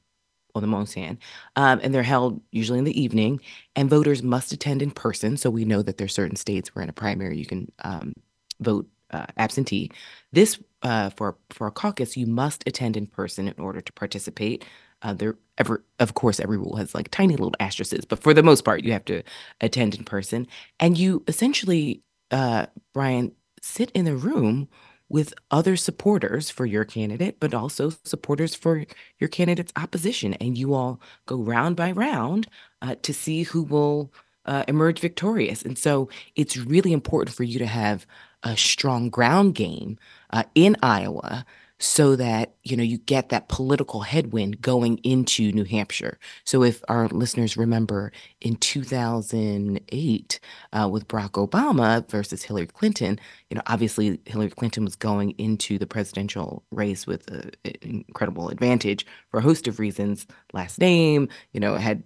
on 0.55 0.61
the 0.61 0.67
most 0.67 0.93
hand, 0.93 1.17
um, 1.55 1.79
and 1.83 1.93
they're 1.93 2.03
held 2.03 2.41
usually 2.51 2.79
in 2.79 2.85
the 2.85 2.99
evening. 2.99 3.39
And 3.75 3.89
voters 3.89 4.23
must 4.23 4.51
attend 4.53 4.81
in 4.81 4.91
person. 4.91 5.37
So 5.37 5.49
we 5.49 5.65
know 5.65 5.81
that 5.81 5.97
there's 5.97 6.13
certain 6.13 6.37
states 6.37 6.73
where 6.73 6.83
in 6.83 6.89
a 6.89 6.93
primary 6.93 7.37
you 7.37 7.45
can 7.45 7.71
um, 7.83 8.13
vote 8.59 8.87
uh, 9.11 9.25
absentee. 9.37 9.91
This 10.31 10.59
uh, 10.81 11.09
for 11.11 11.37
for 11.49 11.67
a 11.67 11.71
caucus, 11.71 12.17
you 12.17 12.27
must 12.27 12.63
attend 12.67 12.97
in 12.97 13.07
person 13.07 13.47
in 13.47 13.59
order 13.59 13.81
to 13.81 13.93
participate. 13.93 14.65
Uh, 15.01 15.13
there, 15.13 15.37
ever 15.57 15.83
of 15.99 16.13
course, 16.13 16.39
every 16.39 16.57
rule 16.57 16.77
has 16.77 16.95
like 16.95 17.09
tiny 17.11 17.33
little 17.33 17.53
asterisks, 17.59 18.05
but 18.05 18.19
for 18.19 18.33
the 18.33 18.43
most 18.43 18.63
part, 18.63 18.83
you 18.83 18.91
have 18.91 19.05
to 19.05 19.21
attend 19.61 19.95
in 19.95 20.03
person, 20.03 20.47
and 20.79 20.97
you 20.97 21.23
essentially, 21.27 22.01
uh, 22.31 22.65
Brian, 22.93 23.31
sit 23.61 23.91
in 23.91 24.05
the 24.05 24.15
room 24.15 24.67
with 25.15 25.33
other 25.49 25.77
supporters 25.77 26.49
for 26.49 26.65
your 26.65 26.83
candidate, 26.83 27.39
but 27.39 27.53
also 27.53 27.89
supporters 28.03 28.53
for 28.53 28.83
your 29.17 29.29
candidate's 29.29 29.71
opposition. 29.77 30.33
And 30.33 30.57
you 30.57 30.73
all 30.73 30.99
go 31.25 31.37
round 31.37 31.77
by 31.77 31.93
round 31.93 32.47
uh, 32.81 32.95
to 33.01 33.13
see 33.13 33.43
who 33.43 33.63
will 33.63 34.11
uh, 34.45 34.65
emerge 34.67 34.99
victorious. 34.99 35.61
And 35.61 35.77
so 35.77 36.09
it's 36.35 36.57
really 36.57 36.91
important 36.91 37.33
for 37.33 37.43
you 37.43 37.59
to 37.59 37.65
have 37.65 38.05
a 38.43 38.57
strong 38.57 39.09
ground 39.09 39.55
game 39.55 39.97
uh, 40.31 40.43
in 40.53 40.75
Iowa 40.83 41.45
so 41.79 42.15
that 42.15 42.55
you 42.63 42.77
know 42.77 42.83
you 42.83 42.97
get 42.97 43.29
that 43.29 43.49
political 43.49 44.01
headwind 44.01 44.61
going 44.61 44.97
into 44.99 45.51
New 45.51 45.65
Hampshire. 45.65 46.17
So 46.45 46.63
if 46.63 46.81
our 46.87 47.07
listeners 47.09 47.57
remember 47.57 48.11
in 48.41 48.55
2008 48.55 50.39
uh, 50.73 50.89
with 50.89 51.07
Barack 51.07 51.31
Obama 51.31 52.07
versus 52.09 52.43
Hillary 52.43 52.67
Clinton, 52.67 53.19
you 53.49 53.55
know 53.55 53.61
obviously 53.67 54.19
Hillary 54.25 54.49
Clinton 54.51 54.85
was 54.85 54.95
going 54.95 55.31
into 55.31 55.77
the 55.77 55.87
presidential 55.87 56.63
race 56.71 57.05
with 57.05 57.29
an 57.29 57.51
incredible 57.81 58.49
advantage 58.49 59.05
for 59.29 59.39
a 59.39 59.43
host 59.43 59.67
of 59.67 59.79
reasons. 59.79 60.25
Last 60.53 60.79
name, 60.79 61.27
you 61.51 61.59
know, 61.59 61.75
had 61.75 62.03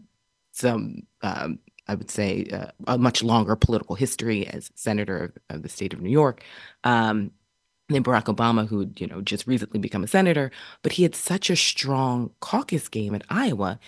some 0.51 1.03
um, 1.21 1.59
I 1.89 1.95
would 1.95 2.11
say, 2.11 2.45
uh, 2.53 2.67
a 2.85 2.99
much 2.99 3.23
longer 3.23 3.55
political 3.55 3.95
history 3.95 4.45
as 4.45 4.69
senator 4.75 5.17
of, 5.25 5.37
of 5.49 5.63
the 5.63 5.69
state 5.69 5.91
of 5.91 6.01
New 6.01 6.11
York. 6.11 6.43
Um, 6.83 7.31
than 7.89 8.03
Barack 8.03 8.33
Obama, 8.33 8.67
who 8.67 8.89
you 8.97 9.07
know 9.07 9.21
just 9.21 9.47
recently 9.47 9.79
become 9.79 10.03
a 10.03 10.07
senator, 10.07 10.51
but 10.81 10.93
he 10.93 11.03
had 11.03 11.15
such 11.15 11.49
a 11.49 11.55
strong 11.55 12.31
caucus 12.39 12.87
game 12.87 13.15
at 13.15 13.23
Iowa. 13.29 13.79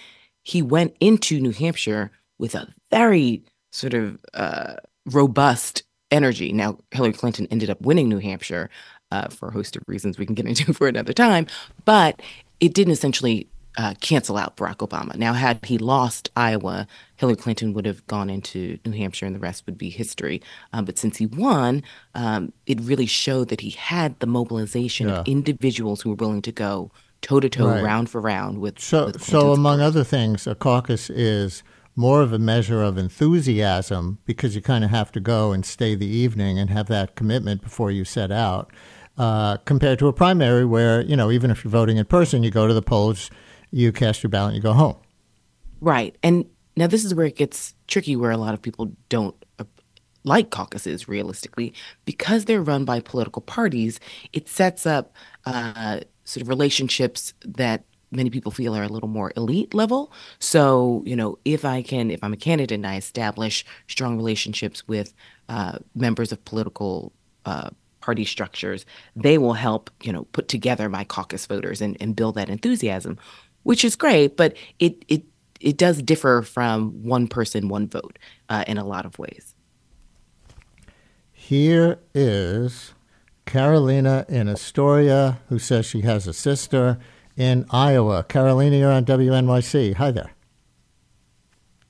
He 0.44 0.62
went 0.62 0.96
into 1.00 1.40
New 1.40 1.52
Hampshire 1.52 2.12
with 2.40 2.56
a 2.56 2.68
very 2.90 3.44
sort 3.72 3.94
of 3.94 4.20
uh, 4.34 4.76
robust 5.06 5.84
energy. 6.10 6.52
Now, 6.52 6.80
Hillary 6.92 7.14
Clinton 7.14 7.48
ended 7.52 7.70
up 7.70 7.82
winning 7.82 8.10
New 8.10 8.18
Hampshire 8.18 8.70
uh, 9.12 9.28
for 9.30 9.50
a 9.50 9.52
host 9.54 9.76
of 9.76 9.84
reasons 9.88 10.18
we 10.18 10.26
can 10.26 10.36
get 10.36 10.46
into 10.46 10.74
for 10.74 10.88
another 10.88 11.14
time, 11.14 11.48
but 11.86 12.22
it 12.60 12.74
didn't 12.74 12.94
essentially 12.94 13.48
uh, 13.78 13.94
cancel 14.02 14.38
out 14.38 14.58
Barack 14.58 14.78
Obama. 14.78 15.16
Now, 15.16 15.34
had 15.34 15.64
he 15.66 15.78
lost 15.78 16.30
Iowa, 16.36 16.88
Hillary 17.16 17.38
Clinton 17.38 17.74
would 17.74 17.86
have 17.86 18.06
gone 18.08 18.30
into 18.30 18.78
New 18.86 18.92
Hampshire 18.92 19.26
and 19.26 19.36
the 19.36 19.40
rest 19.40 19.66
would 19.66 19.78
be 19.78 19.90
history. 19.90 20.42
Um, 20.74 20.86
but 20.86 20.98
since 20.98 21.18
he 21.18 21.26
won, 21.26 21.84
um, 22.16 22.52
it 22.66 22.80
really 22.82 23.06
showed 23.06 23.50
that 23.50 23.62
he 23.62 23.72
had 23.72 24.20
the 24.20 24.28
mobilization 24.28 25.08
yeah. 25.08 25.20
of 25.20 25.28
individuals 25.28 26.02
who 26.02 26.10
were 26.10 26.16
willing 26.16 26.42
to 26.42 26.52
go 26.52 26.92
toe 27.22 27.40
to 27.40 27.50
toe, 27.50 27.82
round 27.82 28.10
for 28.10 28.20
round 28.20 28.60
with. 28.60 28.80
So, 28.80 29.06
with 29.06 29.24
so 29.24 29.54
among 29.54 29.80
other 29.80 30.04
things, 30.04 30.48
a 30.48 30.56
caucus 30.56 31.10
is 31.10 31.64
more 31.96 32.22
of 32.22 32.34
a 32.34 32.40
measure 32.40 32.82
of 32.82 32.98
enthusiasm 32.98 34.18
because 34.26 34.56
you 34.56 34.62
kind 34.62 34.84
of 34.84 34.90
have 34.90 35.12
to 35.12 35.20
go 35.20 35.52
and 35.52 35.66
stay 35.66 35.94
the 35.96 36.08
evening 36.08 36.58
and 36.58 36.70
have 36.70 36.88
that 36.88 37.16
commitment 37.16 37.62
before 37.62 37.92
you 37.92 38.06
set 38.06 38.32
out. 38.32 38.72
Uh, 39.18 39.58
compared 39.66 40.00
to 40.00 40.08
a 40.08 40.14
primary 40.14 40.66
where, 40.66 41.02
you 41.02 41.16
know, 41.16 41.30
even 41.30 41.52
if 41.52 41.64
you're 41.64 41.72
voting 41.72 41.98
in 41.98 42.06
person, 42.06 42.44
you 42.44 42.50
go 42.50 42.66
to 42.66 42.74
the 42.74 42.82
polls, 42.82 43.30
you 43.72 43.92
cast 43.92 44.24
your 44.24 44.30
ballot 44.30 44.54
and 44.54 44.58
you 44.58 44.62
go 44.62 44.74
home. 44.74 44.98
Right. 45.80 46.16
And 46.22 46.46
now 46.76 46.88
this 46.88 47.04
is 47.04 47.16
where 47.16 47.26
it 47.26 47.36
gets 47.36 47.76
tricky, 47.88 48.16
where 48.16 48.32
a 48.32 48.38
lot 48.38 48.54
of 48.54 48.62
people 48.62 48.92
don't 49.10 49.36
uh, 49.60 49.66
like 50.24 50.52
caucuses 50.52 51.08
realistically 51.08 51.74
because 52.06 52.46
they're 52.46 52.62
run 52.62 52.86
by 52.86 53.00
political 53.00 53.42
parties. 53.42 54.00
It 54.34 54.48
sets 54.48 54.86
up 54.86 55.14
uh, 55.46 56.02
sort 56.24 56.42
of 56.42 56.50
relationships 56.50 57.34
that 57.46 57.84
many 58.12 58.30
people 58.30 58.52
feel 58.52 58.76
are 58.76 58.84
a 58.84 58.90
little 58.90 59.10
more 59.10 59.32
elite 59.36 59.74
level. 59.74 60.12
So, 60.40 61.02
you 61.06 61.16
know, 61.16 61.40
if 61.46 61.64
I 61.66 61.82
can, 61.82 62.12
if 62.12 62.24
I'm 62.24 62.34
a 62.34 62.38
candidate 62.38 62.76
and 62.76 62.86
I 62.86 62.98
establish 62.98 63.66
strong 63.88 64.18
relationships 64.18 64.88
with 64.88 65.14
uh, 65.50 65.80
members 65.96 66.32
of 66.32 66.44
political 66.46 67.14
uh, 67.46 67.70
party 68.02 68.26
structures, 68.26 68.86
they 69.16 69.38
will 69.38 69.54
help, 69.54 69.90
you 70.04 70.12
know, 70.12 70.26
put 70.34 70.48
together 70.48 70.90
my 70.90 71.04
caucus 71.04 71.46
voters 71.46 71.82
and, 71.82 71.96
and 72.02 72.16
build 72.16 72.36
that 72.36 72.50
enthusiasm 72.50 73.18
which 73.64 73.86
is 73.86 73.96
great, 73.96 74.38
but 74.38 74.56
it 74.80 75.04
it 75.08 75.24
it 75.60 75.78
does 75.78 76.02
differ 76.02 76.42
from 76.42 77.04
one 77.04 77.28
person, 77.28 77.70
one 77.70 77.88
vote 77.88 78.18
uh, 78.50 78.64
in 78.68 78.78
a 78.78 78.86
lot 78.86 79.06
of 79.06 79.18
ways. 79.20 79.56
Here 81.32 82.00
is 82.14 82.94
Carolina 83.46 84.26
in 84.30 84.48
Astoria, 84.48 85.40
who 85.50 85.60
says 85.60 85.86
she 85.86 86.02
has 86.02 86.28
a 86.28 86.34
sister 86.34 87.00
in 87.36 87.66
Iowa. 87.72 88.24
Carolina, 88.24 88.78
you're 88.78 88.92
on 88.92 89.06
WNYC. 89.06 89.96
Hi 89.96 90.12
there. 90.12 90.32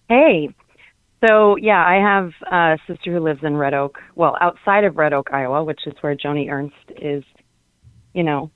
Hey. 0.10 0.50
So, 1.26 1.56
yeah, 1.56 1.86
I 1.86 1.96
have 1.96 2.32
a 2.52 2.80
sister 2.88 3.12
who 3.12 3.20
lives 3.20 3.42
in 3.44 3.56
Red 3.56 3.76
Oak, 3.76 4.00
well, 4.16 4.36
outside 4.42 4.84
of 4.86 4.98
Red 4.98 5.14
Oak, 5.14 5.30
Iowa, 5.32 5.64
which 5.64 5.82
is 5.86 5.94
where 6.02 6.16
Joni 6.16 6.50
Ernst 6.50 6.76
is, 7.00 7.24
you 8.16 8.24
know, 8.24 8.50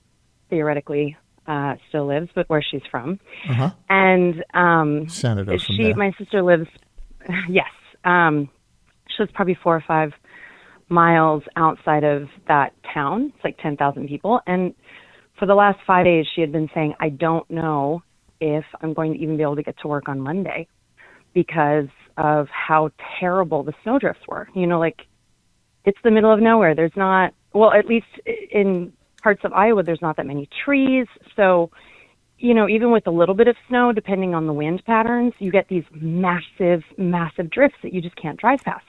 theoretically 0.49 1.15
uh, 1.47 1.75
still 1.89 2.07
lives, 2.07 2.29
but 2.35 2.49
where 2.49 2.63
she's 2.63 2.81
from. 2.89 3.19
Uh-huh. 3.49 3.71
And 3.89 4.43
um, 4.53 5.09
Senator 5.09 5.57
she, 5.59 5.83
there. 5.83 5.95
my 5.95 6.11
sister 6.17 6.41
lives. 6.41 6.67
Yes, 7.49 7.71
um, 8.03 8.49
she 9.07 9.23
lives 9.23 9.31
probably 9.33 9.57
four 9.63 9.75
or 9.75 9.83
five 9.87 10.11
miles 10.89 11.41
outside 11.55 12.03
of 12.03 12.27
that 12.47 12.73
town. 12.93 13.33
It's 13.35 13.43
like 13.43 13.57
ten 13.57 13.77
thousand 13.77 14.07
people, 14.07 14.41
and 14.45 14.75
for 15.39 15.47
the 15.47 15.55
last 15.55 15.79
five 15.87 16.05
days, 16.05 16.27
she 16.35 16.41
had 16.41 16.51
been 16.51 16.69
saying, 16.75 16.93
"I 16.99 17.09
don't 17.09 17.49
know 17.49 18.03
if 18.39 18.63
I'm 18.81 18.93
going 18.93 19.13
to 19.13 19.19
even 19.19 19.37
be 19.37 19.41
able 19.41 19.55
to 19.55 19.63
get 19.63 19.75
to 19.79 19.87
work 19.87 20.07
on 20.07 20.19
Monday 20.19 20.67
because 21.33 21.87
of 22.15 22.47
how 22.49 22.91
terrible 23.19 23.63
the 23.63 23.73
snowdrifts 23.81 24.21
were." 24.27 24.47
You 24.53 24.67
know, 24.67 24.77
like 24.77 25.01
it's 25.83 25.97
the 26.03 26.11
middle 26.11 26.31
of 26.31 26.39
nowhere. 26.39 26.75
There's 26.75 26.95
not 26.95 27.33
well, 27.55 27.71
at 27.71 27.87
least 27.87 28.07
in 28.51 28.91
parts 29.25 29.41
of 29.43 29.51
Iowa, 29.53 29.81
there's 29.81 30.03
not 30.03 30.17
that 30.17 30.27
many 30.27 30.47
trees. 30.63 31.07
So, 31.35 31.71
you 32.37 32.53
know, 32.53 32.69
even 32.69 32.91
with 32.91 33.07
a 33.07 33.11
little 33.11 33.33
bit 33.33 33.47
of 33.47 33.55
snow, 33.67 33.91
depending 33.91 34.35
on 34.35 34.45
the 34.45 34.53
wind 34.53 34.83
patterns, 34.85 35.33
you 35.39 35.51
get 35.51 35.67
these 35.67 35.83
massive, 35.99 36.83
massive 36.99 37.49
drifts 37.49 37.79
that 37.81 37.91
you 37.91 38.03
just 38.03 38.15
can't 38.17 38.39
drive 38.39 38.59
past. 38.59 38.85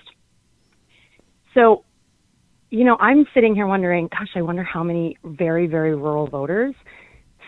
So, 1.55 1.85
you 2.69 2.85
know, 2.85 2.99
I'm 3.01 3.25
sitting 3.33 3.55
here 3.55 3.67
wondering, 3.67 4.11
gosh, 4.11 4.29
I 4.37 4.43
wonder 4.43 4.63
how 4.63 4.83
many 4.83 5.17
very, 5.25 5.67
very 5.67 5.97
rural 5.97 6.27
voters 6.27 6.75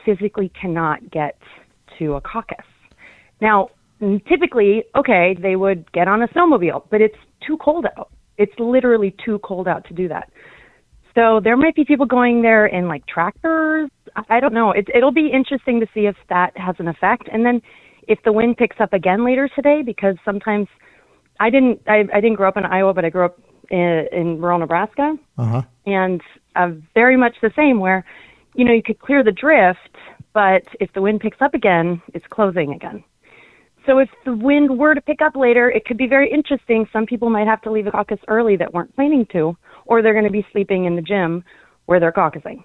physically 0.07 0.50
cannot 0.59 1.11
get 1.11 1.37
to 1.99 2.14
a 2.14 2.23
caucus. 2.23 2.64
Now, 3.42 3.68
typically, 4.26 4.85
okay, 4.97 5.37
they 5.42 5.57
would 5.57 5.92
get 5.92 6.09
on 6.09 6.23
a 6.23 6.28
snowmobile, 6.28 6.85
but 6.90 7.02
it's 7.02 7.18
too 7.47 7.59
cold 7.59 7.85
out. 7.99 8.11
It's 8.38 8.59
literally 8.59 9.14
too 9.23 9.40
cold 9.40 9.68
out 9.68 9.87
to 9.88 9.92
do 9.92 10.09
that. 10.09 10.30
So 11.18 11.40
there 11.42 11.56
might 11.56 11.75
be 11.75 11.84
people 11.84 12.06
going 12.06 12.42
there 12.42 12.64
in 12.66 12.87
like 12.87 13.04
tractors. 13.08 13.90
I 14.28 14.38
don't 14.38 14.54
know. 14.54 14.70
It, 14.70 14.88
it'll 14.94 15.10
be 15.10 15.30
interesting 15.32 15.80
to 15.80 15.87
see 15.92 16.06
if 16.06 16.14
that 16.28 16.56
has 16.56 16.76
an 16.78 16.87
effect. 16.87 17.28
And 17.32 17.44
then 17.44 17.60
if 18.06 18.20
the 18.25 18.32
wind 18.32 18.56
picks 18.56 18.76
up 18.78 18.92
again 18.92 19.25
later 19.25 19.48
today, 19.48 19.82
because 19.84 20.14
sometimes 20.25 20.68
I 21.40 21.50
didn't 21.50 21.80
I, 21.88 22.04
I 22.14 22.20
didn't 22.20 22.37
grow 22.37 22.48
up 22.48 22.56
in 22.56 22.64
Iowa, 22.64 22.94
but 22.94 23.04
I 23.04 23.10
grew 23.10 23.25
up 23.25 23.40
in, 23.68 24.06
in 24.12 24.40
rural 24.40 24.60
Nebraska, 24.60 25.16
uh-huh. 25.37 25.62
and 25.87 26.20
uh, 26.54 26.70
very 26.94 27.16
much 27.16 27.34
the 27.42 27.50
same. 27.56 27.80
Where 27.80 28.04
you 28.54 28.64
know 28.64 28.72
you 28.72 28.82
could 28.82 29.00
clear 29.00 29.25
the 29.25 29.32
drift, 29.32 29.96
but 30.32 30.62
if 30.78 30.92
the 30.92 31.02
wind 31.02 31.18
picks 31.20 31.38
up 31.40 31.52
again, 31.52 32.00
it's 32.14 32.26
closing 32.30 32.72
again. 32.72 33.02
So 33.88 33.99
if 33.99 34.11
the 34.26 34.37
wind 34.37 34.78
were 34.78 34.95
to 34.95 35.00
pick 35.00 35.23
up 35.23 35.35
later, 35.35 35.71
it 35.71 35.87
could 35.87 35.97
be 35.97 36.07
very 36.07 36.30
interesting. 36.30 36.87
Some 36.92 37.07
people 37.07 37.30
might 37.30 37.47
have 37.47 37.62
to 37.62 37.73
leave 37.73 37.87
a 37.87 37.90
caucus 37.90 38.18
early 38.28 38.54
that 38.57 38.75
weren't 38.75 38.95
planning 38.95 39.26
to 39.33 39.57
or 39.87 40.02
they're 40.02 40.12
going 40.12 40.26
to 40.26 40.30
be 40.30 40.47
sleeping 40.52 40.85
in 40.85 40.95
the 40.95 41.00
gym 41.00 41.42
where 41.87 41.99
they're 41.99 42.12
caucusing. 42.12 42.62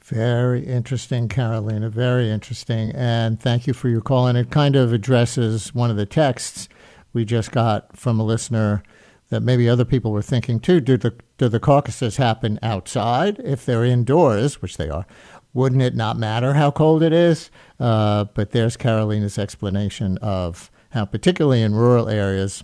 Very 0.00 0.62
interesting, 0.66 1.26
Carolina. 1.26 1.88
Very 1.88 2.28
interesting. 2.28 2.92
And 2.94 3.40
thank 3.40 3.66
you 3.66 3.72
for 3.72 3.88
your 3.88 4.02
call. 4.02 4.26
And 4.26 4.36
it 4.36 4.50
kind 4.50 4.76
of 4.76 4.92
addresses 4.92 5.74
one 5.74 5.90
of 5.90 5.96
the 5.96 6.04
texts 6.04 6.68
we 7.14 7.24
just 7.24 7.50
got 7.50 7.96
from 7.96 8.20
a 8.20 8.24
listener 8.24 8.82
that 9.30 9.42
maybe 9.42 9.70
other 9.70 9.86
people 9.86 10.12
were 10.12 10.20
thinking 10.20 10.60
too. 10.60 10.80
Do 10.80 10.98
the, 10.98 11.14
do 11.38 11.48
the 11.48 11.60
caucuses 11.60 12.18
happen 12.18 12.58
outside? 12.62 13.40
If 13.42 13.64
they're 13.64 13.84
indoors, 13.84 14.60
which 14.60 14.76
they 14.76 14.90
are, 14.90 15.06
wouldn't 15.54 15.82
it 15.82 15.94
not 15.94 16.18
matter 16.18 16.54
how 16.54 16.70
cold 16.70 17.02
it 17.02 17.12
is? 17.12 17.50
Uh, 17.82 18.26
but 18.34 18.52
there's 18.52 18.76
Carolina's 18.76 19.38
explanation 19.38 20.16
of 20.18 20.70
how, 20.90 21.04
particularly 21.04 21.62
in 21.62 21.74
rural 21.74 22.08
areas, 22.08 22.62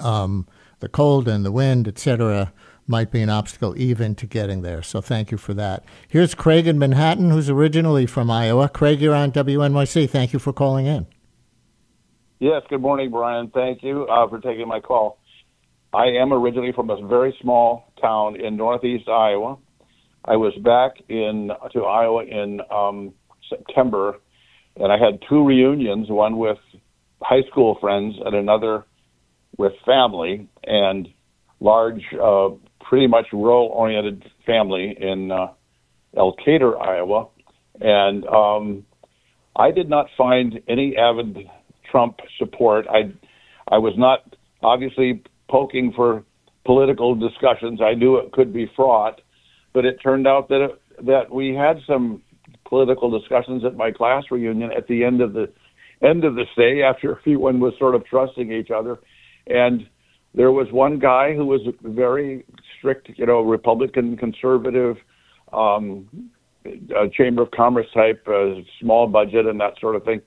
um, 0.00 0.48
the 0.80 0.88
cold 0.88 1.28
and 1.28 1.44
the 1.44 1.52
wind, 1.52 1.86
etc., 1.86 2.52
might 2.88 3.12
be 3.12 3.22
an 3.22 3.30
obstacle 3.30 3.72
even 3.78 4.16
to 4.16 4.26
getting 4.26 4.62
there. 4.62 4.82
So 4.82 5.00
thank 5.00 5.30
you 5.30 5.38
for 5.38 5.54
that. 5.54 5.84
Here's 6.08 6.34
Craig 6.34 6.66
in 6.66 6.76
Manhattan, 6.76 7.30
who's 7.30 7.48
originally 7.48 8.04
from 8.04 8.32
Iowa. 8.32 8.68
Craig, 8.68 9.00
you're 9.00 9.14
on 9.14 9.30
WNYC. 9.30 10.10
Thank 10.10 10.32
you 10.32 10.40
for 10.40 10.52
calling 10.52 10.86
in. 10.86 11.06
Yes, 12.40 12.62
good 12.68 12.80
morning, 12.80 13.12
Brian. 13.12 13.50
Thank 13.50 13.84
you 13.84 14.08
uh, 14.08 14.28
for 14.28 14.40
taking 14.40 14.66
my 14.66 14.80
call. 14.80 15.20
I 15.94 16.06
am 16.06 16.32
originally 16.32 16.72
from 16.72 16.90
a 16.90 17.06
very 17.06 17.36
small 17.40 17.92
town 18.02 18.40
in 18.40 18.56
northeast 18.56 19.08
Iowa. 19.08 19.58
I 20.24 20.34
was 20.34 20.52
back 20.64 20.94
in 21.08 21.52
to 21.72 21.84
Iowa 21.84 22.24
in 22.24 22.60
um, 22.72 23.14
September, 23.50 24.16
and 24.76 24.90
I 24.90 24.96
had 24.96 25.20
two 25.28 25.44
reunions, 25.44 26.08
one 26.08 26.38
with 26.38 26.58
high 27.20 27.42
school 27.50 27.76
friends 27.80 28.14
and 28.24 28.34
another 28.34 28.84
with 29.58 29.72
family. 29.84 30.48
And 30.64 31.08
large 31.60 32.02
uh, 32.20 32.48
pretty 32.80 33.06
much 33.06 33.26
rural 33.32 33.66
oriented 33.66 34.24
family 34.46 34.96
in 34.98 35.30
uh, 35.30 35.48
Elkader, 36.16 36.80
Iowa. 36.80 37.28
And 37.80 38.26
um, 38.26 38.86
I 39.54 39.70
did 39.70 39.88
not 39.88 40.06
find 40.16 40.60
any 40.68 40.96
avid 40.96 41.38
Trump 41.90 42.16
support. 42.38 42.86
I, 42.88 43.12
I 43.68 43.78
was 43.78 43.94
not 43.96 44.36
obviously 44.62 45.22
poking 45.48 45.92
for 45.94 46.24
political 46.64 47.14
discussions. 47.14 47.80
I 47.82 47.94
knew 47.94 48.16
it 48.16 48.32
could 48.32 48.52
be 48.52 48.70
fraught, 48.74 49.20
but 49.72 49.84
it 49.84 49.98
turned 50.02 50.26
out 50.26 50.48
that 50.48 50.64
it, 50.64 50.82
that 51.06 51.30
we 51.30 51.54
had 51.54 51.78
some 51.86 52.22
political 52.70 53.10
discussions 53.10 53.64
at 53.64 53.76
my 53.76 53.90
class 53.90 54.24
reunion 54.30 54.70
at 54.74 54.86
the 54.86 55.04
end 55.04 55.20
of 55.20 55.34
the 55.34 55.52
end 56.02 56.24
of 56.24 56.34
the 56.36 56.44
stay 56.54 56.82
after 56.88 57.18
everyone 57.18 57.60
was 57.60 57.74
sort 57.78 57.94
of 57.94 58.06
trusting 58.06 58.50
each 58.50 58.70
other, 58.70 58.98
and 59.46 59.86
there 60.34 60.52
was 60.52 60.68
one 60.70 60.98
guy 60.98 61.34
who 61.34 61.44
was 61.44 61.60
a 61.66 61.88
very 61.90 62.44
strict, 62.78 63.10
you 63.16 63.26
know, 63.26 63.40
Republican 63.40 64.16
conservative, 64.16 64.96
um, 65.52 66.08
Chamber 67.12 67.42
of 67.42 67.50
Commerce 67.50 67.88
type, 67.92 68.24
uh, 68.28 68.60
small 68.80 69.08
budget 69.08 69.46
and 69.46 69.60
that 69.60 69.74
sort 69.80 69.96
of 69.96 70.04
thing, 70.04 70.20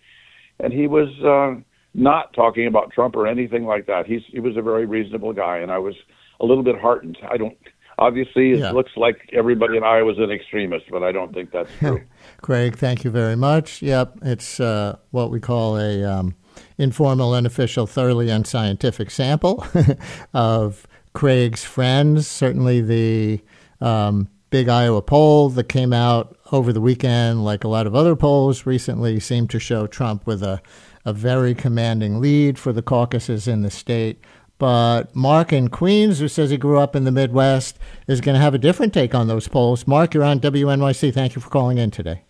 and 0.60 0.74
he 0.74 0.88
was 0.88 1.08
uh, 1.24 1.60
not 1.94 2.34
talking 2.34 2.68
about 2.68 2.92
Trump 2.92 3.16
or 3.16 3.28
anything 3.28 3.66
like 3.66 3.86
that. 3.88 4.06
He's 4.06 4.22
he 4.28 4.40
was 4.40 4.58
a 4.58 4.62
very 4.62 4.86
reasonable 4.86 5.34
guy, 5.34 5.60
and 5.60 5.72
I 5.72 5.78
was 5.78 5.96
a 6.42 6.46
little 6.46 6.64
bit 6.64 6.76
heartened. 6.78 7.18
I 7.30 7.38
don't 7.38 7.58
obviously 8.04 8.52
it 8.52 8.60
yeah. 8.60 8.72
looks 8.72 8.92
like 8.98 9.30
everybody 9.32 9.78
in 9.78 9.84
Iowa 9.84 10.12
is 10.12 10.18
an 10.20 10.30
extremist, 10.30 10.86
but 10.92 11.04
I 11.04 11.12
don't 11.12 11.34
think 11.34 11.52
that's 11.52 11.70
true. 11.80 12.04
Craig, 12.42 12.78
thank 12.78 13.04
you 13.04 13.12
very 13.12 13.36
much. 13.36 13.82
Yep, 13.82 14.20
it's 14.24 14.60
uh, 14.60 14.98
what 15.12 15.32
we 15.32 15.40
call 15.40 15.78
a 15.78 16.04
um, 16.04 16.36
informal, 16.78 17.34
unofficial, 17.34 17.88
thoroughly 17.88 18.30
unscientific 18.30 19.10
sample 19.10 19.66
of 20.34 20.86
Craig's 21.14 21.64
friends. 21.64 22.28
Certainly, 22.28 22.82
the 22.82 23.42
um, 23.80 24.28
big 24.50 24.68
Iowa 24.68 25.02
poll 25.02 25.50
that 25.50 25.70
came 25.70 25.94
out 25.94 26.38
over 26.52 26.74
the 26.74 26.82
weekend, 26.82 27.44
like 27.44 27.64
a 27.64 27.70
lot 27.70 27.88
of 27.88 27.96
other 27.96 28.16
polls 28.16 28.66
recently, 28.66 29.20
seemed 29.20 29.50
to 29.52 29.60
show 29.60 29.88
Trump 29.88 30.28
with 30.28 30.44
a, 30.44 30.62
a 31.06 31.14
very 31.14 31.56
commanding 31.56 32.20
lead 32.20 32.60
for 32.60 32.74
the 32.74 32.82
caucuses 32.82 33.48
in 33.48 33.62
the 33.62 33.72
state. 33.72 34.20
But 34.64 35.14
Mark 35.14 35.52
in 35.52 35.68
Queens, 35.68 36.20
who 36.20 36.30
says 36.30 36.50
he 36.50 36.56
grew 36.56 36.80
up 36.80 36.96
in 36.96 37.04
the 37.04 37.12
Midwest, 37.12 37.78
is 38.08 38.22
going 38.22 38.36
to 38.36 38.40
have 38.40 38.54
a 38.54 38.58
different 38.58 38.94
take 38.94 39.14
on 39.14 39.28
those 39.28 39.46
polls. 39.46 39.86
Mark, 39.86 40.14
you're 40.14 40.24
on 40.24 40.40
WNYC. 40.40 41.14
Thank 41.14 41.36
you 41.36 41.42
for 41.42 41.50
calling 41.50 41.78
in 41.78 41.92
today. 41.92 42.24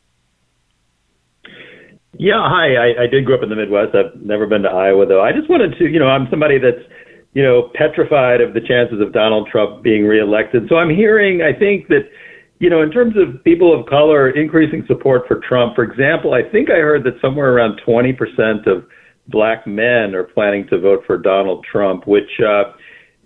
Yeah, 2.17 2.41
hi. 2.43 2.73
I, 2.73 3.03
I 3.03 3.05
did 3.05 3.27
grow 3.27 3.35
up 3.35 3.43
in 3.43 3.49
the 3.49 3.55
Midwest. 3.55 3.93
I've 3.93 4.19
never 4.19 4.47
been 4.47 4.63
to 4.63 4.69
Iowa, 4.69 5.05
though. 5.05 5.21
I 5.21 5.31
just 5.31 5.47
wanted 5.47 5.77
to, 5.77 5.85
you 5.85 5.99
know, 5.99 6.07
I'm 6.07 6.25
somebody 6.31 6.57
that's, 6.57 6.83
you 7.33 7.43
know, 7.43 7.69
petrified 7.75 8.41
of 8.41 8.55
the 8.55 8.61
chances 8.61 8.99
of 8.99 9.13
Donald 9.13 9.47
Trump 9.51 9.83
being 9.83 10.05
reelected. 10.05 10.63
So 10.69 10.77
I'm 10.77 10.89
hearing, 10.89 11.43
I 11.43 11.53
think 11.53 11.87
that, 11.89 12.09
you 12.57 12.67
know, 12.67 12.81
in 12.81 12.89
terms 12.89 13.13
of 13.15 13.43
people 13.43 13.79
of 13.79 13.85
color 13.85 14.31
increasing 14.31 14.85
support 14.87 15.27
for 15.27 15.39
Trump, 15.47 15.75
for 15.75 15.83
example, 15.83 16.33
I 16.33 16.41
think 16.41 16.71
I 16.71 16.81
heard 16.81 17.03
that 17.03 17.21
somewhere 17.21 17.53
around 17.53 17.79
20% 17.85 18.65
of 18.65 18.85
black 19.27 19.65
men 19.65 20.15
are 20.15 20.23
planning 20.23 20.67
to 20.69 20.79
vote 20.79 21.03
for 21.05 21.17
Donald 21.17 21.65
Trump, 21.69 22.07
which 22.07 22.29
uh, 22.39 22.73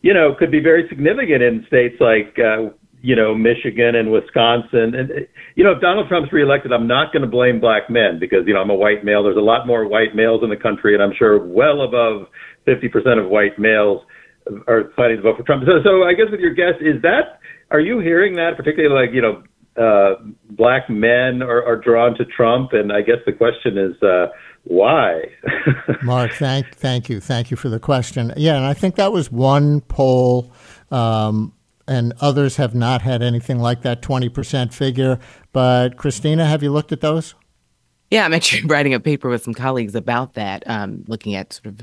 you 0.02 0.14
know 0.14 0.36
could 0.38 0.52
be 0.52 0.60
very 0.60 0.88
significant 0.90 1.42
in 1.42 1.66
states 1.68 1.96
like 2.00 2.38
uh, 2.40 2.70
you 3.02 3.16
know 3.16 3.34
Michigan 3.34 3.96
and 3.96 4.12
Wisconsin. 4.12 4.94
And 4.96 5.28
you 5.56 5.64
know, 5.64 5.72
if 5.72 5.82
Donald 5.82 6.08
Trump's 6.08 6.32
reelected, 6.32 6.72
I'm 6.72 6.88
not 6.88 7.12
going 7.12 7.24
to 7.24 7.30
blame 7.30 7.60
black 7.60 7.90
men 7.90 8.20
because 8.20 8.46
you 8.46 8.54
know 8.54 8.62
I'm 8.62 8.70
a 8.70 8.76
white 8.76 9.04
male. 9.04 9.24
There's 9.24 9.38
a 9.38 9.42
lot 9.42 9.66
more 9.66 9.88
white 9.88 10.16
males 10.16 10.42
in 10.44 10.50
the 10.50 10.58
country, 10.58 10.94
and 10.94 11.02
I'm 11.02 11.14
sure 11.18 11.46
well 11.46 11.82
above 11.82 12.28
50% 12.68 13.24
of 13.24 13.30
white 13.30 13.58
males 13.58 14.04
are 14.68 14.86
planning 14.96 15.18
to 15.18 15.24
vote 15.24 15.38
for 15.38 15.44
Trump. 15.44 15.64
So, 15.66 15.80
so 15.84 16.04
I 16.04 16.14
guess 16.14 16.28
with 16.32 16.40
your 16.40 16.54
guess, 16.54 16.80
is 16.80 17.02
that 17.02 17.40
are 17.72 17.82
you 17.82 18.00
hearing 18.00 18.36
that 18.36 18.52
particularly 18.56 19.08
like 19.08 19.14
you 19.14 19.22
know 19.22 19.44
uh, 19.78 20.16
black 20.52 20.90
men 20.90 21.42
are, 21.42 21.64
are 21.66 21.78
drawn 21.78 22.16
to 22.18 22.26
Trump? 22.26 22.72
And 22.74 22.92
I 22.92 23.02
guess 23.02 23.18
the 23.26 23.34
question 23.34 23.78
is. 23.78 24.02
Uh, 24.02 24.28
why? 24.70 25.24
Mark, 26.04 26.34
thank 26.34 26.76
thank 26.76 27.10
you, 27.10 27.20
thank 27.20 27.52
you 27.52 27.58
for 27.58 27.70
the 27.70 27.80
question. 27.80 28.34
Yeah, 28.38 28.56
and 28.58 28.66
I 28.66 28.74
think 28.74 28.96
that 28.96 29.12
was 29.12 29.32
one 29.32 29.82
poll, 29.82 30.52
um, 30.92 31.54
and 31.88 32.14
others 32.22 32.58
have 32.58 32.76
not 32.76 33.02
had 33.02 33.22
anything 33.22 33.60
like 33.60 33.82
that 33.84 34.02
twenty 34.02 34.30
percent 34.30 34.74
figure. 34.74 35.20
But 35.54 35.98
Christina, 35.98 36.46
have 36.46 36.64
you 36.64 36.72
looked 36.72 36.92
at 36.92 37.02
those? 37.02 37.36
Yeah, 38.12 38.26
I'm 38.26 38.34
actually 38.34 38.64
writing 38.66 38.94
a 38.94 39.00
paper 39.00 39.30
with 39.30 39.44
some 39.44 39.54
colleagues 39.54 39.96
about 39.96 40.34
that, 40.34 40.64
um, 40.68 41.04
looking 41.08 41.36
at 41.36 41.54
sort 41.54 41.68
of 41.68 41.82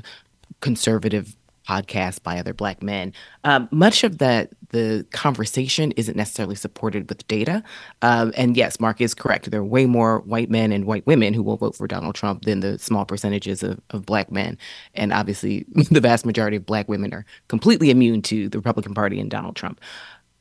conservative 0.61 1.35
podcasts 1.67 2.21
by 2.21 2.39
other 2.39 2.53
black 2.53 2.83
men. 2.83 3.13
Um, 3.43 3.67
much 3.71 4.03
of 4.03 4.19
that 4.19 4.49
the 4.69 5.05
conversation 5.11 5.91
isn't 5.93 6.17
necessarily 6.17 6.55
supported 6.55 7.07
with 7.07 7.25
data. 7.27 7.63
Um, 8.01 8.33
and 8.35 8.57
yes, 8.57 8.79
Mark 8.79 8.99
is 8.99 9.13
correct. 9.13 9.49
There 9.49 9.61
are 9.61 9.65
way 9.65 9.85
more 9.85 10.19
white 10.21 10.49
men 10.49 10.71
and 10.71 10.85
white 10.85 11.05
women 11.07 11.33
who 11.33 11.43
will 11.43 11.57
vote 11.57 11.75
for 11.75 11.87
Donald 11.87 12.15
Trump 12.15 12.43
than 12.43 12.59
the 12.59 12.77
small 12.77 13.05
percentages 13.05 13.63
of, 13.63 13.79
of 13.91 14.05
black 14.05 14.31
men. 14.31 14.57
And 14.93 15.13
obviously, 15.13 15.65
the 15.91 16.01
vast 16.01 16.25
majority 16.25 16.57
of 16.57 16.65
black 16.65 16.89
women 16.89 17.13
are 17.13 17.25
completely 17.47 17.89
immune 17.89 18.21
to 18.23 18.49
the 18.49 18.57
Republican 18.57 18.93
Party 18.93 19.19
and 19.19 19.31
Donald 19.31 19.55
Trump. 19.55 19.79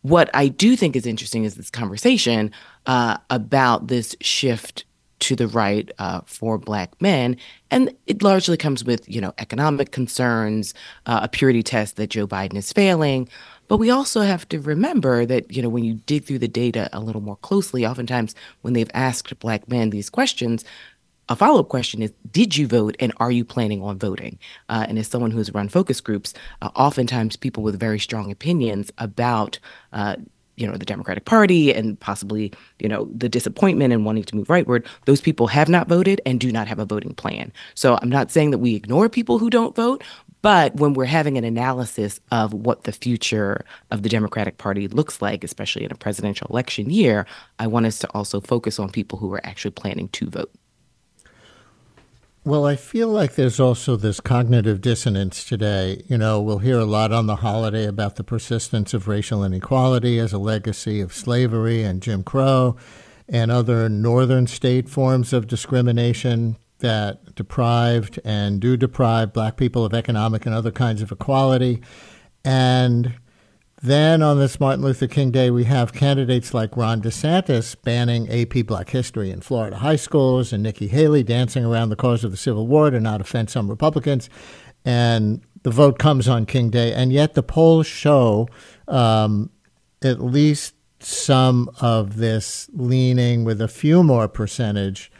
What 0.03 0.31
I 0.35 0.49
do 0.49 0.77
think 0.77 0.97
is 0.97 1.07
interesting 1.07 1.45
is 1.45 1.55
this 1.55 1.71
conversation 1.71 2.51
uh, 2.87 3.17
about 3.31 3.87
this 3.87 4.15
shift 4.21 4.85
to 5.25 5.37
the 5.37 5.49
right 5.49 5.91
uh, 5.99 6.21
for 6.27 6.59
black 6.59 6.91
men 7.01 7.37
and 7.71 7.95
it 8.07 8.23
largely 8.23 8.57
comes 8.57 8.85
with 8.85 9.09
you 9.09 9.21
know 9.21 9.33
economic 9.39 9.91
concerns 9.91 10.75
uh, 11.07 11.21
a 11.23 11.29
purity 11.29 11.63
test 11.63 11.97
that 11.97 12.11
joe 12.11 12.27
biden 12.27 12.57
is 12.57 12.73
failing 12.73 13.29
but 13.69 13.79
we 13.79 13.91
also 13.91 14.21
have 14.21 14.49
to 14.51 14.61
remember 14.61 15.25
that, 15.25 15.51
you 15.51 15.63
know, 15.63 15.69
when 15.69 15.85
you 15.85 15.95
dig 15.95 16.25
through 16.25 16.41
the 16.41 16.49
data 16.49 16.89
a 16.93 17.01
little 17.01 17.21
more 17.21 17.37
closely, 17.37 17.87
oftentimes 17.87 18.35
when 18.61 18.75
they've 18.75 18.91
asked 18.93 19.39
black 19.39 19.69
men 19.69 19.91
these 19.91 20.11
questions, 20.11 20.65
a 21.29 21.37
follow 21.37 21.61
up 21.61 21.69
question 21.69 22.03
is 22.03 22.13
Did 22.31 22.57
you 22.57 22.67
vote 22.67 22.97
and 23.01 23.13
are 23.17 23.31
you 23.31 23.45
planning 23.45 23.83
on 23.83 23.99
voting? 23.99 24.39
Uh, 24.69 24.85
and 24.89 24.99
as 24.99 25.09
someone 25.09 25.31
who's 25.31 25.55
run 25.55 25.69
focus 25.69 26.01
groups, 26.01 26.35
uh, 26.61 26.69
oftentimes 26.77 27.37
people 27.37 27.63
with 27.63 27.81
very 27.81 27.99
strong 27.99 28.31
opinions 28.31 28.91
about 28.99 29.59
uh, 29.93 30.17
you 30.57 30.67
know 30.67 30.77
the 30.77 30.85
democratic 30.85 31.25
party 31.25 31.73
and 31.73 31.99
possibly 32.01 32.53
you 32.79 32.89
know 32.89 33.09
the 33.15 33.29
disappointment 33.29 33.93
and 33.93 34.05
wanting 34.05 34.25
to 34.25 34.37
move 34.37 34.49
rightward 34.49 34.87
those 35.07 35.21
people 35.21 35.47
have 35.47 35.69
not 35.69 35.89
voted 35.89 36.21
and 36.27 36.41
do 36.41 36.51
not 36.53 36.69
have 36.69 36.79
a 36.79 36.85
voting 36.85 37.15
plan 37.15 37.53
so 37.75 37.99
i'm 38.03 38.09
not 38.09 38.31
saying 38.31 38.51
that 38.51 38.59
we 38.59 38.75
ignore 38.75 39.09
people 39.09 39.39
who 39.39 39.51
don't 39.51 39.75
vote 39.75 40.03
but 40.45 40.75
when 40.77 40.93
we're 40.93 41.07
having 41.07 41.39
an 41.39 41.45
analysis 41.45 42.21
of 42.31 42.53
what 42.53 42.85
the 42.85 42.93
future 42.93 43.65
of 43.91 44.03
the 44.03 44.11
Democratic 44.11 44.59
Party 44.59 44.89
looks 44.89 45.23
like, 45.23 45.43
especially 45.43 45.85
in 45.85 45.91
a 45.91 45.95
presidential 45.95 46.47
election 46.51 46.91
year, 46.91 47.25
I 47.59 47.67
want 47.67 47.87
us 47.87 47.99
to 48.01 48.11
also 48.13 48.43
focus 48.43 48.79
on 48.79 48.91
people 48.91 49.19
who 49.19 49.33
are 49.33 49.41
actually 49.47 49.71
planning 49.71 50.09
to 50.09 50.29
vote. 50.29 50.53
Well, 52.47 52.67
I 52.67 52.77
feel 52.77 53.09
like 53.09 53.37
there's 53.37 53.59
also 53.59 53.97
this 53.97 54.21
cognitive 54.21 54.83
dissonance 54.83 55.47
today. 55.47 56.03
You 56.09 56.19
know, 56.19 56.43
we'll 56.43 56.59
hear 56.59 56.79
a 56.79 56.85
lot 56.85 57.11
on 57.11 57.27
the 57.27 57.37
holiday 57.37 57.87
about 57.87 58.17
the 58.17 58.23
persistence 58.23 58.93
of 58.93 59.09
racial 59.09 59.43
inequality 59.43 60.19
as 60.19 60.35
a 60.35 60.39
legacy 60.39 61.01
of 61.01 61.15
slavery 61.15 61.83
and 61.83 62.03
Jim 62.03 62.23
Crow 62.23 62.77
and 63.31 63.51
other 63.51 63.89
northern 63.89 64.47
state 64.47 64.91
forms 64.91 65.33
of 65.33 65.47
discrimination 65.47 66.59
that 66.81 67.35
deprived 67.35 68.21
and 68.27 68.61
do 68.61 68.77
deprive 68.77 69.33
black 69.33 69.57
people 69.57 69.83
of 69.83 69.95
economic 69.95 70.45
and 70.45 70.55
other 70.55 70.71
kinds 70.71 71.01
of 71.01 71.11
equality. 71.11 71.81
And 72.45 73.15
then 73.85 74.23
on 74.23 74.39
this 74.39 74.59
Martin 74.59 74.83
Luther 74.83 75.07
King 75.07 75.31
Day, 75.31 75.51
we 75.51 75.65
have 75.65 75.93
candidates 75.93 76.55
like 76.55 76.75
Ron 76.75 77.03
DeSantis 77.03 77.77
banning 77.83 78.31
AP 78.31 78.65
Black 78.65 78.89
History 78.89 79.31
in 79.31 79.43
Florida 79.43 79.77
high 79.77 79.97
schools 79.97 80.55
and 80.55 80.63
Nikki 80.63 80.89
Haley 80.89 81.23
dancing 81.23 81.67
around 81.67 81.91
the 81.91 81.97
cause 81.97 82.25
of 82.25 82.31
the 82.31 82.39
Civil 82.39 82.67
War 82.67 82.89
to 82.89 82.99
not 82.99 83.21
offend 83.21 83.51
some 83.51 83.69
Republicans. 83.69 84.31
And 84.87 85.43
the 85.65 85.71
vote 85.71 85.99
comes 85.99 86.29
on 86.29 86.47
King 86.47 86.71
Day. 86.71 86.95
And 86.95 87.13
yet 87.13 87.35
the 87.35 87.43
polls 87.43 87.87
show 87.87 88.49
um, 88.89 89.51
at 90.03 90.19
least 90.19 90.75
some 91.01 91.71
of 91.79 92.17
this 92.17 92.71
leaning 92.73 93.45
with 93.45 93.61
a 93.61 93.69
few 93.69 94.03
more 94.03 94.29
percentage 94.29 95.13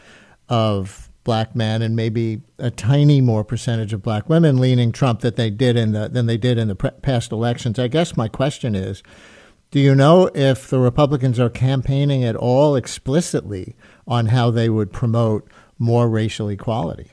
of 0.49 1.11
black 1.25 1.53
men 1.53 1.81
and 1.81 1.93
maybe 1.93 2.41
a 2.57 2.71
tiny 2.71 3.19
more 3.19 3.43
percentage 3.43 3.91
of 3.91 4.01
black 4.01 4.29
women 4.29 4.57
leaning 4.57 4.93
Trump 4.93 5.19
that 5.19 5.35
they 5.35 5.49
did 5.49 5.75
in 5.75 5.91
the 5.91 6.07
than 6.07 6.27
they 6.27 6.37
did 6.37 6.57
in 6.57 6.69
the 6.69 6.75
past 6.75 7.33
elections. 7.33 7.77
I 7.77 7.89
guess 7.89 8.15
my 8.15 8.29
question 8.29 8.75
is, 8.75 9.03
do 9.71 9.81
you 9.81 9.93
know 9.93 10.29
if 10.33 10.69
the 10.69 10.79
Republicans 10.79 11.37
are 11.37 11.49
campaigning 11.49 12.23
at 12.23 12.37
all 12.37 12.77
explicitly 12.77 13.75
on 14.07 14.27
how 14.27 14.49
they 14.49 14.69
would 14.69 14.93
promote 14.93 15.49
more 15.77 16.07
racial 16.07 16.47
equality? 16.47 17.11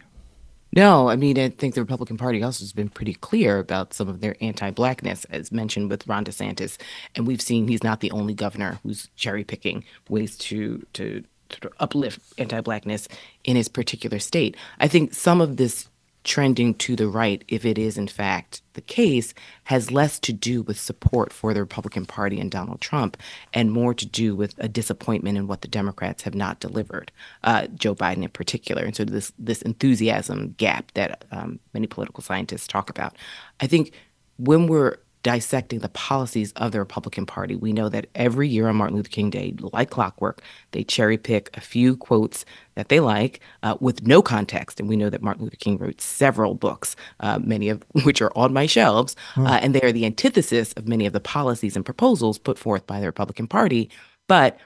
No, 0.75 1.11
I 1.11 1.17
mean, 1.17 1.39
I 1.39 1.51
think 1.51 1.75
the 1.75 1.83
Republican 1.83 2.17
Party 2.17 2.43
also 2.43 2.63
has 2.63 2.73
been 2.73 2.89
pretty 2.89 3.13
clear 3.13 3.59
about 3.59 3.93
some 3.93 4.09
of 4.09 4.21
their 4.21 4.37
anti 4.41 4.71
blackness, 4.71 5.25
as 5.25 5.53
mentioned 5.53 5.91
with 5.91 6.07
Ron 6.07 6.25
DeSantis. 6.25 6.79
And 7.15 7.27
we've 7.27 7.43
seen 7.43 7.69
he's 7.69 7.83
not 7.83 8.01
the 8.01 8.11
only 8.11 8.33
governor 8.33 8.79
who's 8.83 9.09
cherry 9.15 9.45
picking 9.45 9.85
ways 10.09 10.37
to, 10.39 10.87
to 10.95 11.25
sort 11.53 11.65
of 11.65 11.73
uplift 11.81 12.21
anti-blackness 12.39 13.09
in 13.45 13.57
his 13.57 13.69
particular 13.69 14.19
state. 14.19 14.57
I 14.81 14.89
think 14.89 15.15
some 15.15 15.41
of 15.41 15.57
this 15.57 15.89
trending 16.25 16.73
to 16.75 16.95
the 16.95 17.09
right, 17.09 17.45
if 17.49 17.65
it 17.65 17.77
is 17.79 17.99
in 17.99 18.07
fact 18.07 18.63
the 18.75 18.81
case, 18.81 19.35
has 19.65 19.91
less 19.91 20.19
to 20.21 20.33
do 20.33 20.63
with 20.63 20.79
support 20.79 21.33
for 21.33 21.53
the 21.53 21.61
Republican 21.61 22.07
Party 22.07 22.39
and 22.39 22.51
Donald 22.51 22.81
Trump 22.81 23.17
and 23.53 23.73
more 23.73 23.93
to 23.93 24.07
do 24.07 24.37
with 24.37 24.55
a 24.59 24.69
disappointment 24.69 25.37
in 25.37 25.49
what 25.49 25.63
the 25.63 25.69
Democrats 25.69 26.23
have 26.23 26.35
not 26.35 26.61
delivered, 26.61 27.11
uh, 27.43 27.67
Joe 27.75 27.95
Biden 27.95 28.23
in 28.23 28.31
particular. 28.31 28.85
And 28.85 28.95
so 28.95 29.05
this 29.05 29.33
this 29.39 29.63
enthusiasm 29.63 30.55
gap 30.59 30.93
that 30.93 31.25
um, 31.33 31.59
many 31.75 31.87
political 31.87 32.23
scientists 32.23 32.69
talk 32.69 32.89
about. 32.89 33.17
I 33.61 33.67
think 33.67 33.93
when 34.37 34.69
we're 34.69 34.99
dissecting 35.23 35.81
the 35.81 35.89
policies 35.91 36.53
of 36.53 36.73
the 36.73 36.79
Republican 36.79 37.27
Party, 37.27 37.55
we 37.55 37.73
know 37.73 37.89
that 37.89 38.07
every 38.15 38.49
year 38.49 38.69
on 38.69 38.77
Martin 38.77 38.97
Luther 38.97 39.09
King 39.09 39.31
Day, 39.31 39.55
like 39.61 39.91
clockwork, 39.91 40.43
they 40.73 40.85
cherry 40.85 41.17
pick 41.17 41.51
a 41.55 41.61
few 41.61 41.97
quotes 41.97 42.45
that 42.75 42.89
they 42.89 43.01
like 43.01 43.41
uh, 43.63 43.77
with 43.81 44.07
no 44.07 44.23
context. 44.23 44.81
And 44.81 44.89
we 44.89 44.97
know 44.97 45.11
that 45.11 45.23
Martin 45.23 45.45
Luther 45.45 45.57
King 45.57 45.79
wrote 45.79 46.01
several 46.01 46.55
books, 46.55 46.97
uh, 47.21 47.39
many 47.43 47.69
of 47.69 47.85
which 48.05 48.21
are 48.21 48.33
on 48.37 48.53
my 48.53 48.67
shelves, 48.67 49.17
hmm. 49.35 49.47
uh, 49.47 49.59
and 49.63 49.75
they 49.75 49.83
are 49.83 49.93
the 49.93 50.07
antithesis 50.07 50.73
of 50.75 50.89
many 50.89 51.07
of 51.07 51.13
the 51.13 51.21
policies 51.21 51.77
and 51.77 51.85
proposals 51.85 52.39
put 52.39 52.59
forth 52.59 52.87
by 52.87 53.01
the 53.01 53.07
Republican 53.07 53.47
Party. 53.47 53.91
But 54.29 54.59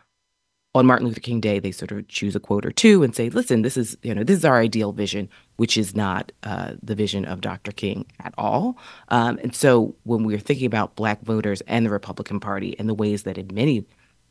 on 0.77 0.87
Martin 0.87 1.07
Luther 1.07 1.21
King 1.21 1.41
Day, 1.41 1.59
they 1.59 1.73
sort 1.73 1.93
of 1.93 2.07
choose 2.09 2.37
a 2.37 2.41
quote 2.41 2.67
or 2.67 2.71
two 2.71 3.03
and 3.03 3.15
say, 3.15 3.29
"Listen, 3.31 3.63
this 3.63 3.77
is 3.77 3.97
you 4.03 4.15
know 4.15 4.25
this 4.25 4.39
is 4.39 4.45
our 4.45 4.61
ideal 4.61 4.93
vision, 4.93 5.29
which 5.57 5.77
is 5.77 5.95
not 5.95 6.33
uh, 6.43 6.73
the 6.83 6.95
vision 6.95 7.25
of 7.25 7.41
Dr. 7.41 7.73
King 7.73 8.07
at 8.21 8.35
all." 8.39 8.79
Um, 9.09 9.39
and 9.43 9.55
so, 9.55 9.95
when 10.05 10.25
we're 10.25 10.39
thinking 10.39 10.67
about 10.67 10.97
Black 10.97 11.23
voters 11.23 11.61
and 11.63 11.85
the 11.87 11.91
Republican 11.91 12.41
Party 12.41 12.77
and 12.79 12.89
the 12.89 12.95
ways 12.95 13.25
that 13.25 13.39
in 13.39 13.49
many 13.53 13.85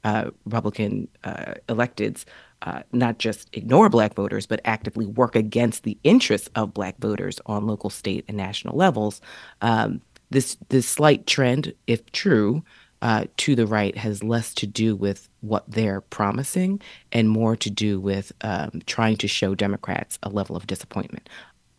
uh, 0.04 0.32
Republican 0.46 1.08
uh, 1.24 1.56
electeds 1.68 2.26
uh, 2.62 2.82
not 2.92 3.20
just 3.20 3.50
ignore 3.54 3.90
Black 3.90 4.16
voters, 4.16 4.46
but 4.46 4.62
actively 4.66 5.06
work 5.06 5.36
against 5.36 5.84
the 5.84 5.98
interests 6.04 6.50
of 6.56 6.74
Black 6.74 6.98
voters 7.00 7.40
on 7.46 7.68
local, 7.68 7.90
state, 7.90 8.26
and 8.28 8.38
national 8.38 8.76
levels, 8.76 9.22
um, 9.62 10.02
this 10.32 10.58
this 10.70 10.88
slight 10.88 11.28
trend, 11.28 11.74
if 11.86 12.12
true, 12.12 12.64
uh, 13.02 13.26
to 13.38 13.56
the 13.56 13.68
right 13.68 13.96
has 13.96 14.24
less 14.24 14.54
to 14.56 14.66
do 14.66 14.96
with 14.96 15.30
what 15.46 15.70
they're 15.70 16.02
promising 16.02 16.82
and 17.12 17.30
more 17.30 17.56
to 17.56 17.70
do 17.70 18.00
with 18.00 18.32
um, 18.42 18.82
trying 18.86 19.18
to 19.18 19.28
show 19.28 19.56
Democrats 19.56 20.18
a 20.24 20.30
level 20.30 20.56
of 20.56 20.68
disappointment. 20.68 21.30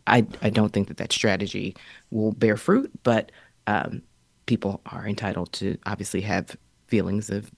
I, 0.05 0.25
I 0.41 0.49
don't 0.49 0.71
think 0.71 0.87
that 0.87 0.97
that 0.97 1.11
strategy 1.11 1.75
will 2.11 2.31
bear 2.31 2.57
fruit, 2.57 2.91
but 3.03 3.31
um, 3.67 4.01
people 4.45 4.81
are 4.85 5.05
entitled 5.05 5.51
to 5.53 5.77
obviously 5.85 6.21
have 6.21 6.55
feelings 6.87 7.29
of 7.29 7.51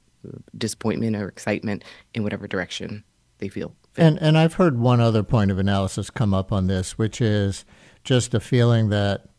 disappointment 0.58 1.16
or 1.16 1.28
excitement 1.28 1.84
in 2.14 2.24
whatever 2.24 2.48
direction 2.48 3.04
they 3.38 3.48
feel. 3.48 3.74
And 3.98 4.18
and 4.22 4.38
I've 4.38 4.54
heard 4.56 4.80
one 4.80 5.00
other 5.00 5.24
point 5.24 5.52
of 5.52 5.60
analysis 5.60 6.10
come 6.10 6.34
up 6.34 6.52
on 6.52 6.68
this, 6.68 6.98
which 6.98 7.22
is 7.22 7.66
just 8.04 8.34
a 8.34 8.40
feeling 8.40 8.90
that 8.90 9.30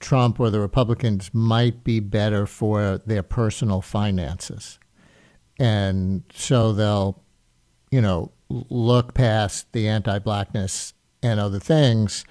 Trump 0.00 0.38
or 0.38 0.50
the 0.50 0.60
Republicans 0.60 1.30
might 1.32 1.82
be 1.82 2.00
better 2.00 2.46
for 2.46 2.98
their 3.06 3.22
personal 3.22 3.80
finances. 3.80 4.78
And 5.58 6.22
so 6.34 6.72
they'll, 6.72 7.22
you 7.90 8.00
know, 8.00 8.32
look 8.48 9.14
past 9.14 9.72
the 9.72 9.88
anti 9.88 10.18
blackness 10.18 10.94
and 11.22 11.40
other 11.40 11.58
things 11.58 12.24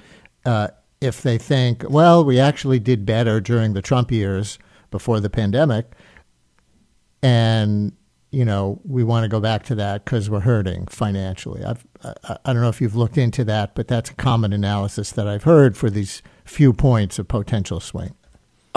uh, 0.45 0.69
if 1.01 1.21
they 1.21 1.38
think, 1.38 1.83
well, 1.89 2.23
we 2.23 2.39
actually 2.39 2.79
did 2.79 3.05
better 3.05 3.41
during 3.41 3.73
the 3.73 3.81
Trump 3.81 4.11
years 4.11 4.57
before 4.91 5.19
the 5.19 5.29
pandemic. 5.29 5.91
And, 7.21 7.93
you 8.31 8.45
know, 8.45 8.79
we 8.83 9.03
want 9.03 9.23
to 9.23 9.29
go 9.29 9.39
back 9.39 9.63
to 9.63 9.75
that 9.75 10.05
because 10.05 10.29
we're 10.29 10.41
hurting 10.41 10.88
financially. 10.88 11.63
I've, 11.63 11.85
I, 12.03 12.38
I 12.45 12.53
don't 12.53 12.61
know 12.61 12.69
if 12.69 12.79
you've 12.79 12.95
looked 12.95 13.17
into 13.17 13.43
that, 13.45 13.75
but 13.75 13.88
that's 13.88 14.11
a 14.11 14.13
common 14.13 14.53
analysis 14.53 15.11
that 15.13 15.27
I've 15.27 15.43
heard 15.43 15.75
for 15.75 15.89
these 15.89 16.21
few 16.45 16.71
points 16.71 17.19
of 17.19 17.27
potential 17.27 17.79
swing. 17.79 18.15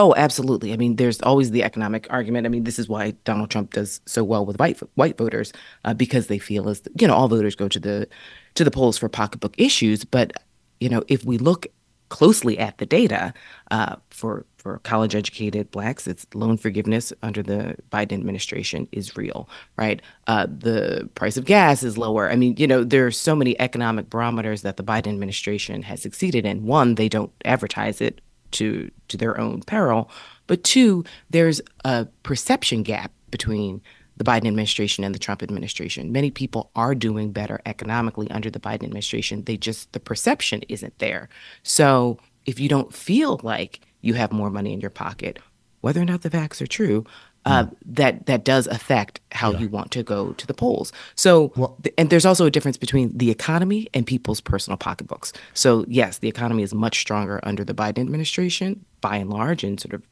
Oh, 0.00 0.14
absolutely. 0.16 0.72
I 0.72 0.76
mean, 0.76 0.94
there's 0.96 1.20
always 1.22 1.50
the 1.50 1.64
economic 1.64 2.06
argument. 2.08 2.46
I 2.46 2.50
mean, 2.50 2.62
this 2.64 2.78
is 2.78 2.88
why 2.88 3.12
Donald 3.24 3.50
Trump 3.50 3.72
does 3.72 4.00
so 4.06 4.22
well 4.22 4.46
with 4.46 4.58
white 4.60 4.78
white 4.94 5.18
voters 5.18 5.52
uh, 5.84 5.92
because 5.94 6.28
they 6.28 6.38
feel 6.38 6.68
as 6.68 6.82
you 7.00 7.08
know 7.08 7.14
all 7.14 7.28
voters 7.28 7.56
go 7.56 7.68
to 7.68 7.80
the 7.80 8.08
to 8.54 8.62
the 8.64 8.70
polls 8.70 8.96
for 8.96 9.08
pocketbook 9.08 9.54
issues. 9.58 10.04
But 10.04 10.32
you 10.80 10.88
know, 10.88 11.02
if 11.08 11.24
we 11.24 11.36
look 11.36 11.66
closely 12.10 12.58
at 12.58 12.78
the 12.78 12.86
data 12.86 13.34
uh, 13.72 13.96
for 14.10 14.46
for 14.56 14.78
college 14.80 15.16
educated 15.16 15.68
blacks, 15.72 16.06
it's 16.06 16.26
loan 16.32 16.58
forgiveness 16.58 17.12
under 17.24 17.42
the 17.42 17.76
Biden 17.90 18.12
administration 18.12 18.86
is 18.92 19.16
real, 19.16 19.48
right? 19.76 20.00
Uh, 20.28 20.46
the 20.46 21.10
price 21.16 21.36
of 21.36 21.44
gas 21.44 21.82
is 21.82 21.98
lower. 21.98 22.30
I 22.30 22.36
mean, 22.36 22.54
you 22.56 22.68
know, 22.68 22.84
there 22.84 23.04
are 23.06 23.10
so 23.10 23.34
many 23.34 23.58
economic 23.60 24.10
barometers 24.10 24.62
that 24.62 24.76
the 24.76 24.84
Biden 24.84 25.08
administration 25.08 25.82
has 25.82 26.00
succeeded 26.02 26.46
in. 26.46 26.66
One, 26.66 26.94
they 26.94 27.08
don't 27.08 27.32
advertise 27.44 28.00
it 28.00 28.20
to 28.52 28.90
to 29.08 29.16
their 29.16 29.38
own 29.40 29.62
peril, 29.62 30.10
but 30.46 30.64
two, 30.64 31.04
there's 31.30 31.60
a 31.84 32.06
perception 32.22 32.82
gap 32.82 33.12
between 33.30 33.82
the 34.16 34.24
Biden 34.24 34.48
administration 34.48 35.04
and 35.04 35.14
the 35.14 35.18
Trump 35.18 35.42
administration. 35.42 36.10
Many 36.10 36.30
people 36.30 36.70
are 36.74 36.94
doing 36.94 37.30
better 37.30 37.60
economically 37.64 38.28
under 38.30 38.50
the 38.50 38.58
Biden 38.58 38.82
administration. 38.82 39.44
They 39.44 39.56
just, 39.56 39.92
the 39.92 40.00
perception 40.00 40.62
isn't 40.68 40.98
there. 40.98 41.28
So 41.62 42.18
if 42.44 42.58
you 42.58 42.68
don't 42.68 42.92
feel 42.92 43.40
like 43.44 43.80
you 44.00 44.14
have 44.14 44.32
more 44.32 44.50
money 44.50 44.72
in 44.72 44.80
your 44.80 44.90
pocket, 44.90 45.38
whether 45.82 46.00
or 46.00 46.04
not 46.04 46.22
the 46.22 46.30
facts 46.30 46.60
are 46.60 46.66
true, 46.66 47.04
uh, 47.48 47.64
mm. 47.64 47.76
that 47.86 48.26
that 48.26 48.44
does 48.44 48.66
affect 48.66 49.20
how 49.32 49.50
yeah. 49.52 49.58
you 49.58 49.68
want 49.68 49.90
to 49.92 50.02
go 50.02 50.32
to 50.32 50.46
the 50.46 50.54
polls. 50.54 50.92
So, 51.14 51.52
well, 51.56 51.76
th- 51.82 51.94
and 51.98 52.10
there's 52.10 52.26
also 52.26 52.46
a 52.46 52.50
difference 52.50 52.76
between 52.76 53.16
the 53.16 53.30
economy 53.30 53.88
and 53.94 54.06
people's 54.06 54.40
personal 54.40 54.76
pocketbooks. 54.76 55.32
So, 55.54 55.84
yes, 55.88 56.18
the 56.18 56.28
economy 56.28 56.62
is 56.62 56.74
much 56.74 57.00
stronger 57.00 57.40
under 57.42 57.64
the 57.64 57.74
Biden 57.74 58.00
administration, 58.00 58.84
by 59.00 59.16
and 59.16 59.30
large, 59.30 59.64
and 59.64 59.80
sort 59.80 59.94
of 59.94 60.02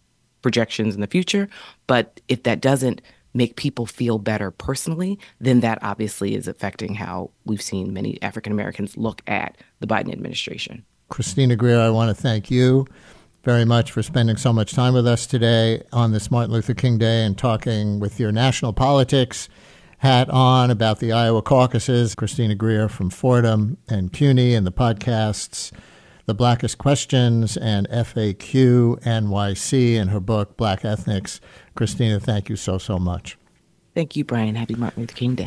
projections 0.43 0.95
in 0.95 1.01
the 1.01 1.07
future. 1.07 1.49
But 1.87 2.21
if 2.29 2.43
that 2.45 2.61
doesn't 2.61 3.03
make 3.35 3.57
people 3.57 3.85
feel 3.85 4.19
better 4.19 4.51
personally, 4.51 5.19
then 5.41 5.61
that 5.61 5.79
obviously 5.83 6.35
is 6.35 6.49
affecting 6.49 6.95
how 6.95 7.31
we've 7.45 7.61
seen 7.61 7.93
many 7.93 8.21
African 8.23 8.53
Americans 8.53 8.97
look 8.97 9.21
at 9.27 9.59
the 9.81 9.87
Biden 9.87 10.11
administration. 10.11 10.85
Christina 11.11 11.55
Greer, 11.55 11.81
I 11.81 11.91
want 11.91 12.17
to 12.17 12.21
thank 12.21 12.51
you 12.51 12.87
very 13.47 13.65
much 13.65 13.93
for 13.93 14.03
spending 14.03 14.37
so 14.37 14.53
much 14.53 14.73
time 14.73 14.93
with 14.93 15.07
us 15.07 15.25
today 15.25 15.81
on 15.93 16.11
this 16.11 16.33
Martin 16.33 16.53
Luther 16.53 16.75
King 16.75 16.99
Day 16.99 17.25
and 17.25 17.39
talking 17.39 18.01
with 18.01 18.19
your 18.19 18.33
national 18.33 18.73
politics 18.73 19.49
hat 19.99 20.29
on 20.31 20.69
about 20.69 20.99
the 20.99 21.13
Iowa 21.13 21.43
caucuses. 21.43 22.17
Christina 22.17 22.57
Greer 22.57 22.89
from 22.89 23.09
Fordham 23.09 23.77
and 23.89 24.13
CUNY 24.13 24.53
and 24.57 24.67
the 24.67 24.73
podcasts 24.73 25.71
The 26.25 26.35
Blackest 26.35 26.79
Questions 26.79 27.57
and 27.57 27.89
FAQ 27.89 29.01
NYC 29.05 29.95
and 29.97 30.11
her 30.11 30.19
book 30.19 30.57
Black 30.57 30.85
Ethnics 30.85 31.39
Christina, 31.77 32.19
thank 32.19 32.49
you 32.49 32.57
so, 32.57 32.79
so 32.79 32.99
much. 32.99 33.39
Thank 33.95 34.17
you, 34.17 34.25
Brian. 34.25 34.57
Happy 34.57 34.75
Martin 34.75 35.05
Luther 35.05 35.15
King 35.15 35.37
Day. 35.37 35.47